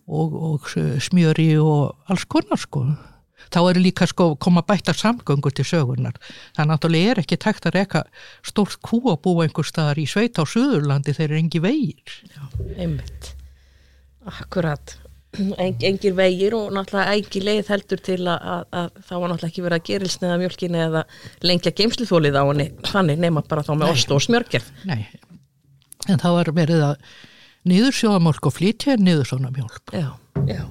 og, 0.06 0.34
og 0.34 0.72
smjöri 1.02 1.56
og 1.62 1.96
alls 2.12 2.28
konar 2.30 2.62
sko 2.62 2.86
þá 3.54 3.62
eru 3.70 3.84
líka 3.84 4.08
sko 4.10 4.34
koma 4.42 4.64
bættar 4.66 4.98
samgöngur 4.98 5.54
til 5.56 5.68
sögurnar. 5.68 6.18
Það 6.58 6.70
náttúrulega 6.72 7.14
er 7.14 7.24
ekki 7.24 7.40
tækt 7.42 7.70
að 7.70 7.80
reyka 7.80 8.04
stórt 8.46 8.78
kú 8.86 9.02
að 9.12 9.22
búa 9.26 9.46
einhver 9.46 9.68
staðar 9.68 10.02
í 10.02 10.08
sveit 10.10 10.40
á 10.40 10.44
Suðurlandi 10.48 11.16
þeir 11.16 11.30
eru 11.30 11.42
engi 11.42 11.64
vegir. 11.64 12.20
Já, 12.32 12.44
einmitt. 12.78 13.34
Akkurat. 14.26 14.98
En, 15.36 15.76
engir 15.84 16.14
vegir 16.16 16.56
og 16.56 16.70
náttúrulega 16.72 17.18
engi 17.18 17.42
leið 17.44 17.72
heldur 17.74 18.00
til 18.00 18.22
að, 18.24 18.38
að, 18.40 18.62
að 18.72 19.02
þá 19.04 19.14
var 19.14 19.28
náttúrulega 19.28 19.52
ekki 19.52 19.66
verið 19.66 19.82
að 19.82 19.90
gerilsneða 19.90 20.38
mjölkinni 20.40 20.84
eða 20.86 21.02
lengja 21.44 21.74
geimsluþólið 21.76 22.40
á 22.40 22.44
henni 22.48 22.68
þannig 22.88 23.20
nema 23.20 23.44
bara 23.44 23.66
þá 23.68 23.74
með 23.76 23.92
ost 23.92 24.14
og 24.16 24.24
smjörgerð. 24.24 24.70
Nei, 24.88 25.02
en 26.10 26.22
þá 26.22 26.30
var 26.38 26.52
verið 26.56 26.88
að 26.92 27.12
niður 27.70 28.00
sjóðamjölk 28.00 28.50
og 28.50 28.56
flytja 28.56 28.98
niður 29.02 29.30
svona 29.32 29.54
mjölk. 29.54 29.94
Já, 29.96 30.10
já. 30.46 30.64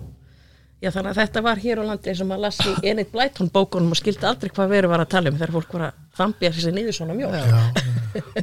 Já 0.84 0.90
þannig 0.92 1.14
að 1.14 1.18
þetta 1.22 1.40
var 1.46 1.60
hér 1.62 1.80
á 1.80 1.84
landi 1.88 2.10
eins 2.12 2.20
og 2.20 2.26
maður 2.28 2.42
lassi 2.44 2.72
Enid 2.90 3.08
Blyton 3.12 3.48
bókunum 3.54 3.94
og 3.94 3.96
skildi 3.96 4.26
aldrei 4.28 4.50
hvað 4.52 4.72
veru 4.74 4.90
var 4.92 5.00
að 5.00 5.12
tala 5.14 5.30
um 5.32 5.38
þegar 5.38 5.52
fólk 5.54 5.76
var 5.78 5.84
að 5.86 6.02
þambja 6.18 6.50
þessi 6.56 6.72
niður 6.76 6.96
svona 6.98 7.16
mjók. 7.16 7.78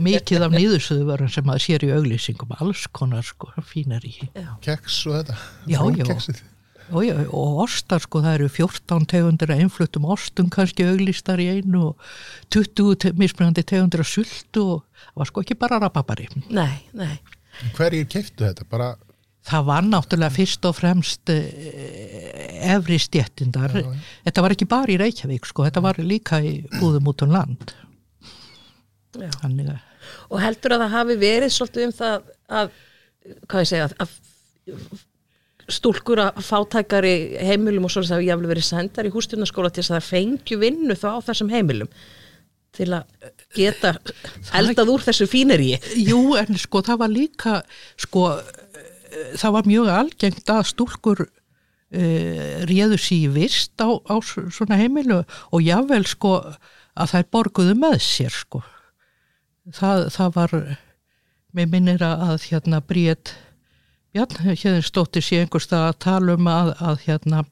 Mikið 0.07 0.45
af 0.47 0.55
niðursöðu 0.55 1.05
varum 1.11 1.29
sem 1.29 1.45
maður 1.45 1.65
sér 1.67 1.85
í 1.85 1.91
auglýsingum, 1.93 2.55
alls 2.57 2.87
konar 2.97 3.27
sko, 3.27 3.51
fínar 3.69 4.07
í. 4.09 4.15
Keks 4.65 5.03
og 5.11 5.19
þetta. 5.19 5.37
Já, 5.69 5.83
já. 6.01 6.41
Og, 6.91 7.03
já, 7.07 7.15
og 7.27 7.61
ostar 7.65 8.03
sko, 8.03 8.21
það 8.23 8.39
eru 8.39 8.49
14 8.51 9.05
tegundir 9.11 9.53
að 9.53 9.63
einflutum 9.65 10.07
ostum 10.11 10.49
kannski 10.51 10.87
auglýstar 10.89 11.41
í 11.43 11.47
einu 11.57 11.91
og 11.91 12.09
20 12.53 13.15
mismunandi 13.19 13.63
tegundir 13.67 14.03
að 14.03 14.11
sultu 14.11 14.65
og 14.77 15.05
það 15.05 15.21
var 15.21 15.31
sko 15.31 15.45
ekki 15.45 15.59
bara 15.61 15.79
rababari. 15.83 16.27
Nei, 16.49 16.73
nei. 16.97 17.15
Hverjir 17.77 18.09
keiftu 18.11 18.47
þetta? 18.47 18.67
Bara 18.71 18.93
það 19.47 19.67
var 19.67 19.85
náttúrulega 19.87 20.35
fyrst 20.35 20.65
og 20.69 20.75
fremst 20.77 21.31
eh, 21.33 22.73
efri 22.75 22.99
stjettindar 23.01 23.73
já, 23.73 23.81
já. 23.81 24.09
þetta 24.27 24.43
var 24.45 24.55
ekki 24.55 24.67
bara 24.69 24.93
í 24.93 24.97
Reykjavík 25.01 25.47
sko, 25.49 25.65
þetta 25.65 25.81
var 25.81 25.97
líka 26.05 26.41
í 26.45 26.59
búðum 26.77 27.09
út 27.09 27.25
um 27.25 27.33
land 27.33 27.73
Þannig 29.11 29.73
að 29.73 29.87
Og 30.31 30.39
heldur 30.41 30.75
að 30.75 30.83
það 30.85 30.93
hafi 30.95 31.15
verið 31.21 31.53
svolítið 31.53 31.85
um 31.87 31.93
það 31.95 32.29
að, 32.59 32.69
hvað 33.51 33.63
ég 33.63 33.69
segja 33.69 33.87
að 33.91 34.13
stúlkur 35.69 36.23
að 36.23 36.41
fátækari 36.45 37.13
heimilum 37.41 37.85
og 37.85 37.93
svolítið 37.93 38.17
að 38.17 38.25
ég 38.25 38.33
hafði 38.35 38.51
verið 38.53 38.67
sendar 38.67 39.09
í 39.09 39.13
hústunarskóla 39.13 39.69
til 39.69 39.83
þess 39.83 39.93
að 39.93 39.99
það 39.99 40.09
fengju 40.09 40.59
vinnu 40.61 40.97
þá 40.97 41.07
á 41.13 41.19
þessum 41.29 41.53
heimilum 41.53 41.91
til 42.71 42.87
að 42.95 43.31
geta 43.55 43.93
eldað 44.55 44.93
úr 44.93 45.03
þessu 45.03 45.27
fíneri 45.27 45.73
Jú 45.99 46.37
en 46.39 46.55
sko 46.59 46.81
það 46.87 47.01
var 47.03 47.11
líka 47.11 47.55
sko 47.99 48.25
það 49.11 49.55
var 49.57 49.69
mjög 49.69 49.89
algengt 49.91 50.51
að 50.51 50.67
stúlkur 50.71 51.25
uh, 51.25 52.53
réðu 52.69 52.99
sér 53.01 53.33
vist 53.35 53.83
á, 53.83 53.91
á 53.91 54.15
svona 54.23 54.79
heimilu 54.79 55.21
og 55.51 55.65
jável 55.65 56.05
sko 56.07 56.37
að 56.95 57.13
þær 57.13 57.27
borguðu 57.31 57.75
með 57.79 57.99
sér 58.03 58.33
sko. 58.35 58.61
Það, 59.71 60.07
það 60.15 60.33
var 60.35 60.55
með 61.55 61.73
minnir 61.75 62.03
að 62.05 62.47
hérna 62.49 62.81
bríet 62.83 63.33
hérna 64.15 64.53
hérna 64.53 64.83
stóttir 64.85 65.25
sér 65.25 65.45
einhverstað 65.45 65.87
að 65.89 65.97
tala 66.05 66.37
um 66.37 66.51
að, 66.51 66.75
að 66.81 67.03
hérna 67.05 67.43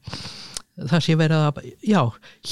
það 0.88 1.02
sé 1.04 1.16
verið 1.18 1.46
að, 1.46 1.58
já, 1.84 2.00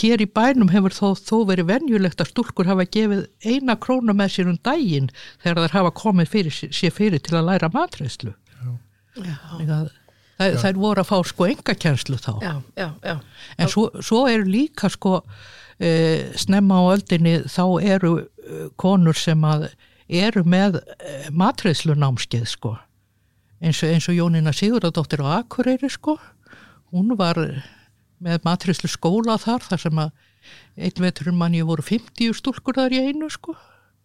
hér 0.00 0.23
í 0.25 0.27
bænum 0.38 0.73
hefur 0.73 0.95
þó, 0.95 1.07
þó 1.17 1.37
verið 1.49 1.71
venjulegt 1.71 2.23
að 2.23 2.33
stúlkur 2.33 2.69
hafa 2.69 2.87
gefið 2.88 3.25
eina 3.47 3.77
krónu 3.81 4.15
með 4.17 4.35
sér 4.35 4.50
um 4.53 4.59
daginn 4.65 5.09
þegar 5.43 5.62
þær 5.65 5.77
hafa 5.79 5.95
komið 6.03 6.33
fyrir, 6.35 6.59
sér 6.77 6.95
fyrir 6.95 7.23
til 7.25 7.38
að 7.38 7.49
læra 7.49 7.71
matreyslu 7.73 8.35
það, 10.38 10.59
það 10.61 10.69
er 10.71 10.81
voru 10.83 11.03
að 11.03 11.09
fá 11.09 11.17
sko 11.27 11.49
engakjænslu 11.49 12.19
þá. 12.23 12.33
Já, 12.45 12.53
já, 12.79 12.88
já. 13.03 13.17
en 13.59 13.73
svo, 13.73 13.88
svo 14.05 14.25
eru 14.31 14.49
líka 14.49 14.91
sko 14.93 15.19
e, 15.79 15.91
snemma 16.38 16.83
á 16.85 16.85
öldinni 16.95 17.38
þá 17.50 17.65
eru 17.97 18.12
e, 18.21 18.69
konur 18.81 19.19
sem 19.19 19.47
að 19.49 19.71
eru 20.09 20.45
með 20.49 20.81
e, 20.81 21.17
matreyslu 21.35 21.97
námskeið 21.99 22.47
sko 22.50 22.77
eins 23.61 23.83
og, 23.83 23.91
eins 23.91 24.09
og 24.11 24.17
Jónina 24.19 24.55
Sigurðardóttir 24.55 25.25
á 25.25 25.41
Akureyri 25.41 25.91
sko 25.93 26.19
hún 26.93 27.15
var 27.19 27.41
með 28.23 28.45
matreyslu 28.47 28.91
skóla 28.91 29.38
þar 29.41 29.67
þar 29.67 29.85
sem 29.85 30.03
að 30.05 30.11
einn 30.79 31.05
veturinn 31.05 31.38
manni 31.38 31.65
voru 31.67 31.85
50 31.85 32.37
stúlkur 32.38 32.79
þar 32.79 32.97
í 32.97 33.05
einu 33.09 33.31
sko 33.33 33.57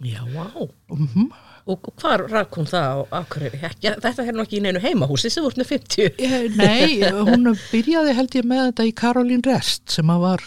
Já, 0.03 0.19
vá 0.25 0.49
wow. 0.51 0.69
mm 0.89 1.07
-hmm. 1.07 1.33
Og 1.65 1.79
hvað 1.95 2.25
rak 2.27 2.55
hún 2.57 2.65
það 2.67 2.87
á 2.91 2.95
Akureyri? 3.23 3.59
Ja, 3.79 3.93
þetta 3.95 4.25
er 4.25 4.35
nú 4.35 4.43
ekki 4.43 4.57
í 4.57 4.63
neinu 4.65 4.81
heimahúsi 4.83 5.29
sem 5.31 5.43
voru 5.43 5.63
50. 5.63 6.17
Nei, 6.59 6.99
hún 7.07 7.55
byrjaði 7.71 8.15
held 8.17 8.35
ég 8.35 8.43
með 8.43 8.65
þetta 8.65 8.87
í 8.89 8.91
Karolín 8.91 9.45
Rest 9.45 9.93
sem 9.95 10.09
að 10.11 10.19
var 10.19 10.43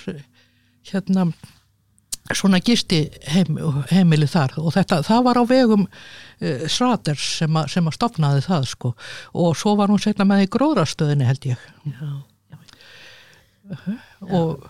hérna 0.91 1.33
svona 2.35 2.61
gisti 2.64 3.04
heim, 3.30 3.59
heimili 3.90 4.26
þar 4.30 4.56
og 4.62 4.73
þetta, 4.75 5.02
það 5.06 5.26
var 5.28 5.40
á 5.40 5.45
vegum 5.47 5.85
uh, 5.87 6.64
Sraters 6.68 7.26
sem, 7.40 7.56
a, 7.56 7.66
sem 7.71 7.87
að 7.87 7.99
stopnaði 7.99 8.47
það 8.47 8.71
sko 8.73 8.95
og 9.35 9.59
svo 9.59 9.76
var 9.78 9.92
hún 9.92 10.02
setna 10.02 10.26
með 10.28 10.47
í 10.47 10.50
gróðrastöðinni 10.56 11.28
held 11.28 11.50
ég. 11.52 11.68
Já, 11.85 12.09
já. 12.50 12.59
Uh 13.66 13.85
-huh. 13.85 14.00
Og 14.40 14.66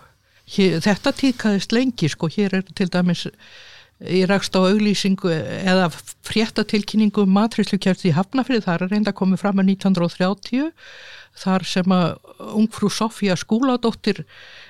hér, 0.55 0.79
þetta 0.81 1.11
tíkaðist 1.11 1.71
lengi 1.71 2.09
sko, 2.09 2.29
hér 2.31 2.59
er 2.61 2.67
til 2.75 2.89
dæmis 2.91 3.27
ég 4.03 4.27
rakst 4.29 4.53
á 4.53 4.61
auglýsingu 4.61 5.31
eða 5.33 5.89
fréttatilkynningu 6.27 7.23
um 7.25 7.31
matríslukjörð 7.33 8.05
í 8.09 8.15
Hafnafrið, 8.17 8.65
það 8.67 8.75
er 8.75 8.91
reynda 8.91 9.13
komið 9.17 9.41
fram 9.41 9.57
með 9.57 9.71
1930 9.77 10.73
þar 11.37 11.65
sem 11.69 11.93
að 11.93 12.15
ungfrú 12.57 12.89
Sofía 12.93 13.35
skúladóttir 13.37 14.23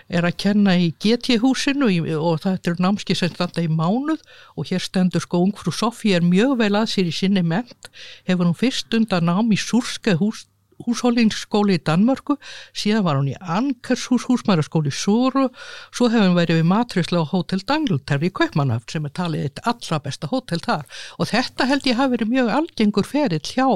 er 0.08 0.28
að 0.28 0.38
kenna 0.44 0.76
í 0.80 0.90
GT-húsinu 1.04 1.90
og 2.18 2.42
þetta 2.44 2.72
er 2.72 2.84
námski 2.84 3.16
sem 3.16 3.32
standa 3.32 3.64
í 3.64 3.72
mánuð 3.72 4.24
og 4.56 4.68
hér 4.72 4.84
stendur 4.84 5.24
sko 5.24 5.42
ungfrú 5.44 5.74
Sofía 5.76 6.20
er 6.20 6.28
mjög 6.28 6.58
vel 6.64 6.74
að 6.80 6.92
sér 6.96 7.12
í 7.12 7.16
sinni 7.16 7.44
ment 7.44 7.92
hefur 8.28 8.48
hún 8.50 8.60
fyrst 8.60 8.94
undan 8.96 9.28
nám 9.28 9.52
í 9.52 9.60
Súrske 9.60 10.18
hús 10.20 10.46
húshólingsskóli 10.86 11.78
í 11.78 11.82
Danmörku, 11.84 12.38
síðan 12.78 13.06
var 13.08 13.18
hún 13.20 13.32
í 13.32 13.36
Ankershús 13.38 14.28
húsmæraskóli 14.30 14.92
í 14.92 14.96
Súru, 14.96 15.48
svo 15.96 16.10
hefum 16.14 16.36
við 16.36 16.40
verið 16.42 16.60
við 16.60 16.70
matrislega 16.72 17.26
á 17.26 17.32
Hotel 17.32 17.62
Dangleterri 17.68 18.30
í 18.30 18.36
Kaupmannhaft 18.38 18.94
sem 18.94 19.08
er 19.08 19.14
talið 19.18 19.48
eitt 19.48 19.62
allra 19.70 20.00
besta 20.04 20.30
hótel 20.32 20.62
þar. 20.64 20.86
Og 21.18 21.32
þetta 21.32 21.68
held 21.70 21.90
ég 21.90 22.00
hafi 22.00 22.16
verið 22.16 22.34
mjög 22.34 22.52
algengur 22.60 23.08
ferill 23.08 23.42
hjá 23.44 23.68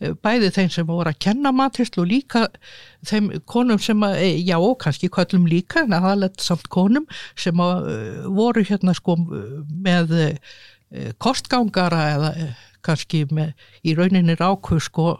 eh, 0.00 0.14
bæði 0.24 0.52
þeim 0.56 0.72
sem 0.78 0.88
voru 0.88 1.12
að 1.12 1.20
kenna 1.26 1.52
matrislu 1.54 2.04
og 2.04 2.10
líka 2.12 2.46
þeim 3.08 3.30
konum 3.48 3.82
sem 3.82 4.06
að, 4.06 4.18
eh, 4.24 4.40
já 4.46 4.56
og 4.58 4.78
kannski 4.82 5.12
kvöllum 5.12 5.48
líka 5.50 5.84
en 5.84 5.96
aðalett 5.98 6.40
samt 6.44 6.68
konum 6.72 7.06
sem 7.36 7.56
að, 7.60 7.92
eh, 7.92 8.24
voru 8.38 8.64
hérna 8.64 8.96
sko 8.96 9.18
með 9.18 10.16
kostgangara 11.20 11.98
eða 12.14 12.30
kannski 12.84 13.26
með 13.34 13.52
í 13.84 13.92
rauninni 13.98 14.36
ráku 14.38 14.78
sko 14.80 15.18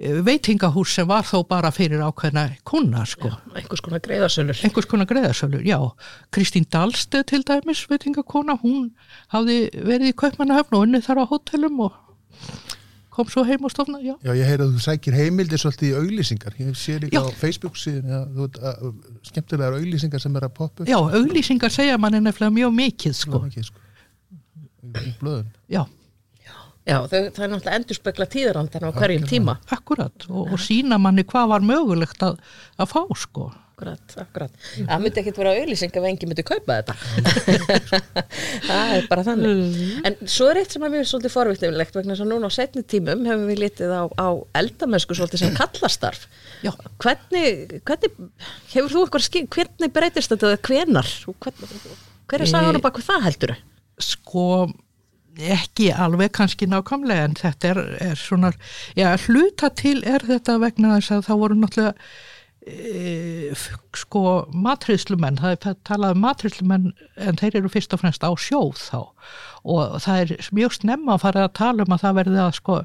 veitingahús 0.00 0.94
sem 0.96 1.08
var 1.08 1.26
þó 1.28 1.42
bara 1.48 1.70
fyrir 1.74 2.00
ákveðna 2.00 2.46
kuna 2.64 3.04
sko. 3.08 3.28
Já, 3.28 3.36
einhvers 3.60 3.82
konar 3.84 4.00
greiðarsölur. 4.04 4.60
Einhvers 4.64 4.88
konar 4.88 5.08
greiðarsölur, 5.10 5.64
já. 5.66 5.76
Kristín 6.32 6.66
Dahlstedt 6.72 7.28
til 7.32 7.44
dæmis, 7.44 7.82
veitingakona, 7.90 8.56
hún 8.62 8.90
hafði 9.34 9.66
verið 9.76 10.14
í 10.14 10.16
Kaupmannahöfn 10.22 10.78
og 10.78 10.86
unnið 10.86 11.04
þar 11.08 11.20
á 11.20 11.24
hotellum 11.34 11.84
og 11.84 12.00
kom 13.10 13.28
svo 13.28 13.44
heim 13.44 13.68
og 13.68 13.74
stofna, 13.74 14.00
já. 14.00 14.14
Já, 14.24 14.32
ég 14.38 14.48
heyr 14.48 14.64
að 14.64 14.72
þú 14.78 14.82
sækir 14.86 15.18
heimildir 15.18 15.60
svolítið 15.60 15.90
í 15.90 15.94
auglýsingar. 16.00 16.56
Ég 16.62 16.74
sé 16.80 16.96
líka 17.02 17.20
já. 17.20 17.22
á 17.26 17.28
Facebook 17.36 17.76
síðan, 17.76 18.08
já, 18.08 18.20
þú 18.32 18.48
veit, 18.48 18.60
skemmtilegar 19.28 19.76
auglýsingar 19.76 20.24
sem 20.24 20.40
er 20.40 20.48
að 20.48 20.56
poppa. 20.56 20.88
Já, 20.88 20.96
auglýsingar 20.96 21.74
segja 21.74 22.00
mann 22.00 22.16
ennefnilega 22.16 22.56
mjög 22.56 22.76
mikið, 22.80 23.16
sko. 23.20 23.36
Mjög 23.36 23.48
mikið, 23.50 23.68
sko. 23.68 23.88
Blöðun. 25.20 25.50
Já. 25.68 25.84
Já, 26.88 26.96
þau, 27.04 27.18
það 27.36 27.42
er 27.44 27.50
náttúrulega 27.52 27.78
endur 27.78 27.98
spekla 27.98 28.26
tíðrandan 28.30 28.86
á 28.88 28.90
hverjum 28.96 29.26
tíma. 29.28 29.58
Akkurat, 29.74 30.28
og, 30.30 30.54
og 30.54 30.62
sína 30.62 30.96
manni 31.00 31.26
hvað 31.28 31.50
var 31.52 31.66
mögulegt 31.66 32.24
að, 32.24 32.40
að 32.80 32.94
fá 32.94 33.02
sko. 33.20 33.50
Akkurat, 33.80 34.14
akkurat. 34.20 34.56
Það 34.76 35.00
myndi 35.00 35.20
ekkert 35.22 35.38
vera 35.40 35.52
auðlýsing 35.56 35.94
ef 35.96 36.06
engi 36.08 36.26
myndi 36.28 36.42
kaupa 36.44 36.74
þetta. 36.80 36.96
það 38.68 38.90
er 38.96 39.06
bara 39.08 39.24
þannig. 39.24 39.62
Mm. 39.62 40.02
En 40.10 40.18
svo 40.28 40.50
er 40.50 40.60
eitt 40.60 40.74
sem 40.74 40.84
er 40.84 40.92
mjög 40.92 41.06
svolítið 41.08 41.32
forvittilegt 41.32 41.96
vegna 41.96 42.12
þess 42.12 42.24
að 42.26 42.28
núna 42.34 42.50
á 42.52 42.52
setni 42.52 42.84
tímum 42.84 43.24
hefum 43.24 43.46
við 43.48 43.62
litið 43.62 43.94
á, 43.96 44.04
á 44.20 44.28
eldamennsku 44.60 45.16
svolítið 45.16 45.44
sem 45.46 45.56
kallastarf. 45.56 46.28
Já. 46.60 46.74
Hvernig, 47.00 47.80
hvernig 47.88 48.20
hefur 48.74 48.92
þú 48.92 49.06
eitthvað 49.06 49.26
skil, 49.30 49.46
hvernig 49.56 49.96
breytist 49.96 50.34
þetta 50.34 50.52
eða 50.52 50.62
hvenar? 50.68 51.16
Hver 52.28 52.44
er 52.44 52.52
sagan 52.52 52.80
og 52.82 52.84
baka 52.84 53.04
það 53.08 53.26
heldur? 53.30 53.56
Sko 54.00 54.44
ekki 55.40 55.90
alveg 55.92 56.32
kannski 56.36 56.68
nákvæmlega 56.70 57.28
en 57.28 57.38
þetta 57.38 57.70
er, 57.72 57.80
er 58.10 58.18
svona, 58.18 58.52
já 58.98 59.08
hluta 59.26 59.70
til 59.76 60.00
er 60.08 60.24
þetta 60.26 60.58
vegna 60.62 60.96
þess 60.98 61.16
að 61.16 61.24
það 61.28 61.40
voru 61.44 61.58
náttúrulega 61.60 61.94
e, 62.66 63.54
sko 63.96 64.24
matriðslumenn, 64.52 65.40
það 65.40 65.56
er 65.56 65.76
talað 65.88 66.16
um 66.16 66.24
matriðslumenn 66.26 66.88
en 67.26 67.40
þeir 67.40 67.60
eru 67.60 67.72
fyrst 67.72 67.94
og 67.96 68.02
fremst 68.02 68.24
á 68.24 68.30
sjóð 68.36 68.80
þá. 68.80 69.00
Og 69.64 69.98
það 70.04 70.24
er 70.24 70.50
mjög 70.56 70.76
snemma 70.78 71.16
að 71.16 71.24
fara 71.26 71.44
að 71.46 71.56
tala 71.60 71.86
um 71.86 71.94
að 71.96 72.04
það 72.04 72.18
verði 72.20 72.42
að 72.44 72.56
sko 72.60 72.80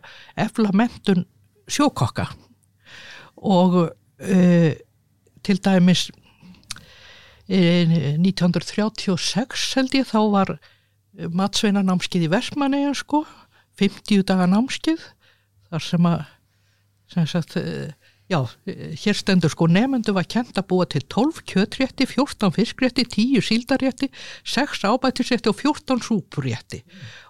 efla 0.46 0.76
mentun 0.76 1.26
sjókokka. 1.72 2.30
Og 3.46 3.82
e, 4.20 4.76
til 5.46 5.60
dæmis 5.62 6.08
e, 7.48 8.16
1936 8.18 9.68
held 9.78 10.00
ég 10.00 10.10
þá 10.10 10.22
var 10.34 10.56
matsveina 11.32 11.84
námskið 11.86 12.28
í 12.28 12.32
Versmanni 12.32 12.86
sko, 12.98 13.24
50 13.80 14.26
daga 14.28 14.48
námskið 14.52 15.04
þar 15.70 15.84
sem 15.84 16.10
að 16.10 16.26
sem 17.12 17.28
sagt, 17.30 17.56
e, 17.58 17.94
já, 18.32 18.40
hér 18.66 19.18
stendur 19.18 19.52
sko 19.54 19.68
nefndu 19.70 20.16
var 20.16 20.26
kent 20.30 20.58
að 20.58 20.68
búa 20.72 20.88
til 20.90 21.04
12 21.14 21.44
kjötrétti, 21.46 22.08
14 22.10 22.54
fiskrétti, 22.56 23.06
10 23.06 23.44
síldarétti, 23.46 24.10
6 24.44 24.86
ábættisrétti 24.90 25.52
og 25.52 25.60
14 25.60 26.02
súpurétti. 26.02 26.82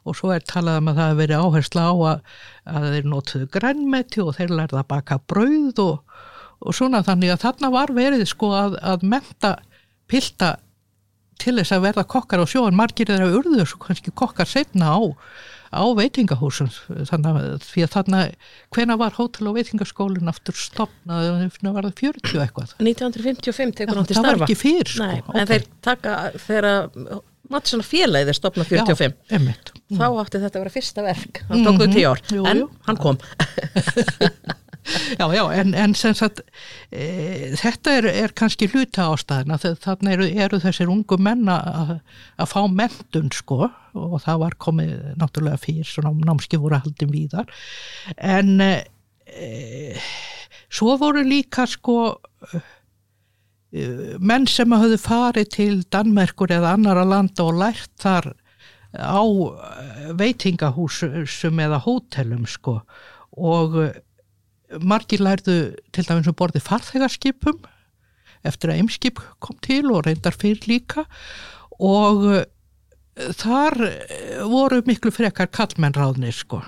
Og 0.08 0.16
svo 0.16 0.32
er 0.36 0.46
talað 0.48 0.80
um 0.80 0.92
að 0.94 1.02
það 1.02 1.12
hefur 1.12 1.22
verið 1.24 1.44
áhersla 1.44 1.88
á 1.92 1.94
að, 1.94 2.24
að 2.72 2.90
þeir 2.96 3.10
notuðu 3.12 3.50
grænmeti 3.58 4.24
og 4.24 4.36
þeir 4.40 4.56
lærða 4.62 4.84
að 4.84 4.92
baka 4.96 5.20
brauð 5.28 5.84
og, 5.84 6.20
og 6.64 6.78
svona 6.78 7.04
þannig 7.06 7.36
að 7.36 7.44
þarna 7.44 7.74
var 7.76 7.96
verið 7.96 8.28
sko 8.32 8.54
að, 8.56 8.80
að 8.80 9.10
menta 9.12 9.58
pilta 10.08 10.56
til 11.42 11.58
þess 11.60 11.76
að 11.76 11.86
verða 11.90 12.06
kokkar 12.16 12.44
á 12.44 12.46
sjóan 12.50 12.78
margir 12.78 13.10
þeirra 13.12 13.34
urður 13.40 13.70
svo 13.70 13.82
kannski 13.84 14.14
kokkar 14.16 14.50
setna 14.50 14.96
á 14.96 15.00
á 15.76 15.84
veitingahúsum. 15.98 16.70
Þannig 17.10 17.38
að 17.40 17.68
að 17.84 17.94
þannig 17.96 18.36
hvena 18.76 18.98
var 19.00 19.16
hótel 19.18 19.50
og 19.50 19.58
veitingaskólinn 19.58 20.32
aftur 20.32 20.56
stopnað 20.56 21.30
var 21.66 21.88
það 21.90 21.96
40 22.02 22.44
eitthvað. 22.46 22.76
1955 22.80 23.78
tekur 23.82 24.00
hann 24.00 24.08
til 24.08 24.16
starfa 24.18 24.32
það 24.32 24.42
var 24.42 24.48
ekki 24.48 24.60
fyrr 24.62 24.92
sko. 24.94 25.08
Nei, 25.08 25.24
okay. 25.24 25.42
en 25.42 25.50
þeir 25.52 25.68
taka 25.86 26.18
þegar 26.46 26.70
Mattsson 27.54 27.84
félagið 27.86 28.32
er 28.32 28.38
stopnað 28.40 28.72
45 28.72 29.18
Já, 29.30 30.00
þá 30.00 30.06
átti 30.24 30.40
þetta 30.42 30.56
að 30.58 30.62
vera 30.64 30.74
fyrsta 30.74 31.04
verk. 31.06 31.42
Hann 31.52 31.66
tókuðu 31.68 31.90
tíu 31.94 32.06
ár, 32.10 32.22
jú, 32.34 32.46
en 32.50 32.64
jú. 32.64 32.70
hann 32.88 33.02
kom 33.02 33.20
Já, 35.20 35.34
já, 35.34 35.44
en, 35.54 35.74
en 35.74 35.94
sagt 35.96 36.42
e, 36.94 37.54
þetta 37.58 37.94
er, 37.98 38.08
er 38.26 38.34
kannski 38.38 38.68
hluta 38.70 39.08
ástæðina 39.14 39.58
þannig 39.58 40.14
eru, 40.14 40.28
eru 40.46 40.60
þessir 40.62 40.92
ungu 40.94 41.18
menna 41.22 41.58
að 42.38 42.52
fá 42.52 42.60
mentun 42.70 43.32
sko 43.34 43.66
og 43.96 44.16
það 44.22 44.42
var 44.44 44.58
komið 44.62 44.94
náttúrulega 45.22 45.62
fyrir 45.64 45.90
svona 45.90 46.14
námski 46.28 46.60
voru 46.62 46.78
haldin 46.84 47.14
víðar. 47.14 47.50
En 48.18 48.62
e, 48.62 49.98
svo 50.70 50.98
voru 51.02 51.26
líka 51.26 51.66
sko 51.70 51.98
e, 52.54 52.62
menn 54.22 54.46
sem 54.52 54.76
hafðu 54.76 55.02
farið 55.02 55.54
til 55.58 55.76
Danmerkur 55.90 56.54
eða 56.54 56.76
annara 56.78 57.08
landa 57.10 57.48
og 57.48 57.58
lært 57.64 57.94
þar 58.04 58.34
á 58.96 59.24
veitingahúsum 60.16 61.60
eða 61.66 61.82
hótelum 61.84 62.46
sko 62.48 62.80
og 63.36 63.74
margir 64.82 65.24
lærðu 65.24 65.58
til 65.96 66.06
dæmis 66.08 66.30
um 66.30 66.38
borði 66.38 66.62
farþegarskipum 66.64 67.64
eftir 68.46 68.72
að 68.72 68.82
eimskip 68.82 69.22
kom 69.44 69.58
til 69.66 69.90
og 69.92 70.06
reyndar 70.06 70.36
fyrir 70.38 70.68
líka. 70.70 71.06
Og 71.82 72.26
eh, 72.36 73.32
þar 73.40 73.78
eh, 73.90 74.44
voru 74.50 74.82
miklu 74.88 75.14
frekar 75.14 75.50
kallmennráðnir 75.54 76.36
sko. 76.36 76.62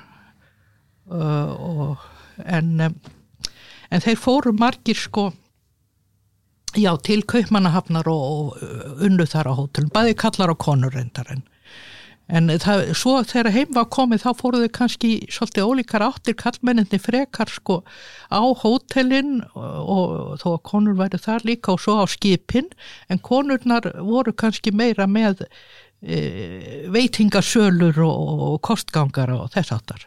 Uh, 1.07 1.95
en, 2.43 2.81
en 2.83 4.01
þeir 4.03 4.17
fóru 4.19 4.51
margir 4.51 4.97
sko 4.99 5.29
já 6.75 6.91
til 6.99 7.23
kaupmannahafnar 7.23 8.09
og, 8.11 8.25
og 8.57 9.05
unnu 9.07 9.23
þar 9.23 9.47
á 9.47 9.53
hótelum, 9.55 9.93
bæði 9.95 10.17
kallar 10.19 10.51
og 10.51 10.59
konur 10.59 10.91
reyndar 10.91 11.31
en 11.31 11.45
En 12.27 12.51
það, 12.59 12.89
svo 12.99 13.13
þegar 13.23 13.53
heim 13.55 13.69
var 13.75 13.85
komið 13.93 14.25
þá 14.25 14.31
fóruðu 14.41 14.67
kannski 14.75 15.11
svolítið 15.31 15.69
ólíkar 15.69 16.03
áttir 16.03 16.35
kallmenninni 16.35 16.99
frekar 16.99 17.47
sko 17.47 17.77
á 18.27 18.43
hótelin 18.43 19.39
og, 19.55 20.35
þó 20.41 20.47
að 20.57 20.63
konur 20.67 20.97
væri 20.99 21.21
þar 21.23 21.47
líka 21.47 21.71
og 21.77 21.83
svo 21.85 22.01
á 22.03 22.05
skipin 22.11 22.67
en 23.07 23.23
konurnar 23.23 23.87
voru 24.03 24.35
kannski 24.35 24.75
meira 24.75 25.07
með 25.07 25.45
e, 26.03 26.19
veitingasölur 26.91 28.03
og, 28.03 28.43
og 28.51 28.61
kostgangar 28.67 29.31
og 29.31 29.47
þess 29.55 29.77
aftar. 29.77 30.03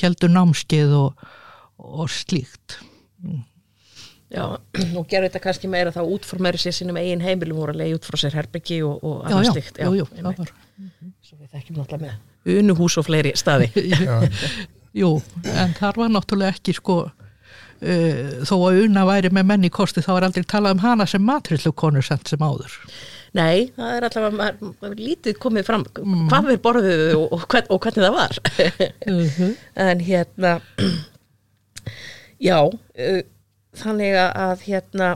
Hjeldur 0.00 0.32
námskeið 0.32 0.96
og, 0.96 1.26
og 1.76 2.08
slíkt. 2.08 2.80
Já, 4.32 4.44
og 4.96 5.08
gerur 5.10 5.28
þetta 5.28 5.40
kannski 5.44 5.68
meira 5.68 5.92
þá 5.92 6.02
útformæri 6.06 6.60
sér 6.60 6.72
sínum 6.72 6.96
eigin 6.96 7.20
heimilum 7.20 7.58
voru 7.60 7.74
að 7.74 7.82
leiði 7.82 7.96
út 7.98 8.06
frá 8.08 8.16
sér 8.22 8.36
herbyggi 8.38 8.78
og, 8.86 9.02
og 9.04 9.26
annars 9.28 9.52
slikt. 9.52 9.76
Já, 9.76 9.90
já, 9.92 10.06
já, 10.08 10.22
það 10.22 10.38
var. 10.38 10.52
Svo 11.20 11.36
við 11.36 11.50
þekkjum 11.52 11.80
náttúrulega 11.82 12.06
með 12.06 12.60
unuhús 12.62 12.96
og 12.98 13.06
fleiri 13.06 13.34
staði. 13.38 13.68
Jú, 15.02 15.16
en 15.48 15.74
þar 15.78 16.00
var 16.00 16.12
náttúrulega 16.12 16.56
ekki 16.56 16.74
sko, 16.76 16.96
uh, 17.08 18.22
þó 18.48 18.54
að 18.56 18.82
una 18.86 19.04
væri 19.08 19.32
með 19.32 19.48
menni 19.52 19.72
kosti 19.72 20.04
þá 20.04 20.14
er 20.16 20.28
aldrei 20.28 20.48
talað 20.48 20.78
um 20.78 20.84
hana 20.86 21.08
sem 21.08 21.24
matrillu 21.24 21.74
konur 21.76 22.04
sent 22.06 22.32
sem 22.32 22.42
áður. 22.42 22.78
Nei, 23.36 23.70
það 23.76 23.94
er 23.96 24.06
alltaf 24.08 24.26
að 24.28 24.34
maður 24.36 24.98
lítið 25.00 25.38
komið 25.40 25.68
fram 25.68 25.84
mm. 25.88 26.26
hvað 26.28 26.50
við 26.50 26.58
borðuðu 26.66 27.12
og, 27.16 27.28
og, 27.32 27.46
hvern, 27.52 27.70
og 27.72 27.84
hvernig 27.84 28.04
það 28.04 28.16
var. 28.18 28.40
uh 29.08 29.22
-huh. 29.36 29.54
En 29.86 30.02
hérna, 30.04 30.52
já, 32.48 32.58
uh, 32.68 33.22
þannig 33.78 34.16
að 34.20 34.64
hérna 34.66 35.12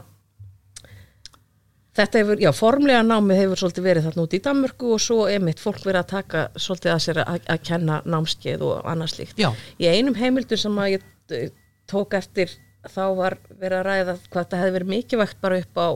þetta 1.97 2.21
hefur, 2.21 2.41
já, 2.41 2.51
formlega 2.57 3.03
námið 3.07 3.41
hefur 3.43 3.61
svolítið 3.61 3.89
verið 3.89 4.07
þarna 4.09 4.27
út 4.27 4.37
í 4.37 4.43
Danmörku 4.45 4.93
og 4.97 5.03
svo 5.03 5.19
emitt 5.33 5.63
fólk 5.63 5.83
verið 5.85 6.03
að 6.03 6.13
taka 6.13 6.45
svolítið 6.55 6.93
að 6.93 7.03
sér 7.07 7.21
að, 7.23 7.41
að 7.55 7.63
kenna 7.71 7.99
námskeið 8.05 8.65
og 8.67 8.89
annað 8.93 9.13
slíkt. 9.15 9.41
Já. 9.41 9.51
Í 9.81 9.89
einum 9.89 10.17
heimildur 10.19 10.61
sem 10.61 10.81
að 10.83 10.97
ég 10.97 11.07
eh, 11.37 11.53
tók 11.91 12.17
eftir 12.19 12.53
þá 12.87 13.05
var 13.19 13.39
verið 13.59 13.79
að 13.81 13.87
ræða 13.89 14.17
hvað 14.31 14.43
þetta 14.43 14.61
hefði 14.61 14.75
verið 14.77 14.93
mikilvægt 14.93 15.41
bara 15.43 15.61
upp 15.63 15.81
á 15.81 15.89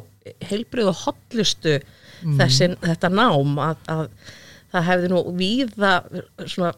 heilbrið 0.50 0.90
og 0.90 1.02
hotlustu 1.04 1.76
mm. 1.78 2.38
þessin, 2.40 2.76
þetta 2.82 3.10
nám 3.12 3.60
að, 3.62 3.84
að 3.94 4.02
það 4.72 4.88
hefði 4.88 5.12
nú 5.12 5.20
víða 5.38 5.92
svona 6.46 6.72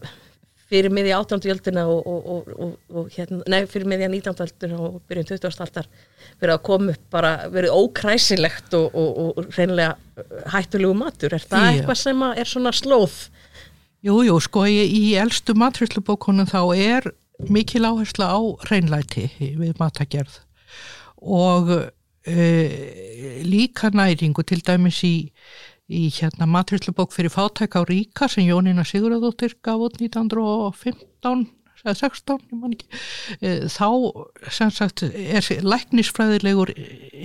fyrir 0.72 0.94
miðja 0.94 1.20
átjándujöldina 1.20 1.84
og, 1.92 2.06
og, 2.08 2.50
og, 2.56 2.74
og 2.96 3.08
hérna, 3.12 3.42
nei, 3.52 3.60
fyrir 3.70 3.90
miðja 3.92 4.08
nýtjándujöldina 4.12 4.78
og 4.80 5.00
byrjun 5.10 5.28
20. 5.28 5.60
aldar 5.66 5.88
verið 6.40 6.54
að 6.56 6.62
koma 6.68 6.94
upp 6.94 7.06
bara, 7.12 7.32
verið 7.52 7.76
ókræsilegt 7.76 8.76
og 8.78 9.42
reynilega 9.52 9.96
hættulegu 10.52 10.96
matur. 10.96 11.36
Er 11.36 11.44
það 11.44 11.66
Já. 11.66 11.72
eitthvað 11.74 12.00
sem 12.02 12.24
er 12.32 12.48
svona 12.48 12.72
slóð? 12.76 13.18
Jújú, 14.02 14.32
jú, 14.32 14.38
sko, 14.42 14.64
í, 14.66 14.80
í 14.82 15.02
eldstu 15.20 15.54
maturslubókunum 15.58 16.48
þá 16.50 16.62
er 16.74 17.12
mikil 17.52 17.84
áhersla 17.86 18.32
á 18.34 18.40
reynlæti 18.70 19.28
við 19.38 19.76
matagerð 19.80 20.40
og 21.22 21.70
e, 22.26 23.42
líka 23.46 23.92
næringu 23.94 24.42
til 24.46 24.62
dæmis 24.66 25.02
í 25.06 25.14
í 25.92 26.06
hérna 26.16 26.48
matriðslubók 26.48 27.12
fyrir 27.14 27.32
fátæk 27.32 27.76
á 27.76 27.82
Ríka 27.84 28.28
sem 28.30 28.46
Jónína 28.48 28.84
Sigurðardóttir 28.88 29.58
gaf 29.64 29.82
út 29.88 30.00
1915 30.00 31.50
eða 31.82 31.94
16, 31.98 32.44
ég 32.52 32.58
man 32.60 32.74
ekki. 32.76 33.00
E, 33.42 33.52
þá 33.70 33.88
sem 34.54 34.70
sagt 34.74 35.02
er 35.02 35.48
læknisfræðilegur 35.66 36.70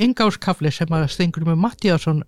yngárskafli 0.08 0.72
sem 0.74 0.96
að 0.98 1.10
Stengur 1.14 1.46
með 1.48 1.62
Mattíasson 1.62 2.24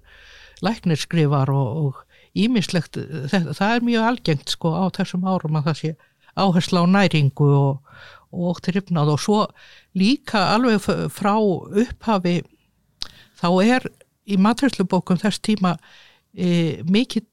læknir 0.66 1.00
skrifar 1.00 1.50
og 1.54 2.04
ímislegt, 2.38 3.00
það, 3.32 3.52
það 3.58 3.74
er 3.74 3.88
mjög 3.88 4.08
algengt 4.12 4.54
sko 4.54 4.74
á 4.78 4.86
þessum 4.94 5.26
árum 5.26 5.58
að 5.58 5.70
það 5.70 5.80
sé 5.82 5.94
áhersla 6.40 6.84
á 6.86 6.92
næringu 6.94 7.48
og, 7.58 7.96
og 8.30 8.60
trefnað 8.64 9.16
og 9.16 9.24
svo 9.24 9.40
líka 9.98 10.52
alveg 10.54 10.86
frá 11.10 11.34
upphafi 11.40 12.42
þá 13.40 13.50
er 13.66 13.90
í 14.30 14.38
matriðslubókum 14.38 15.20
þess 15.24 15.42
tíma 15.42 15.78
e, 16.38 16.82
mikið 16.88 17.28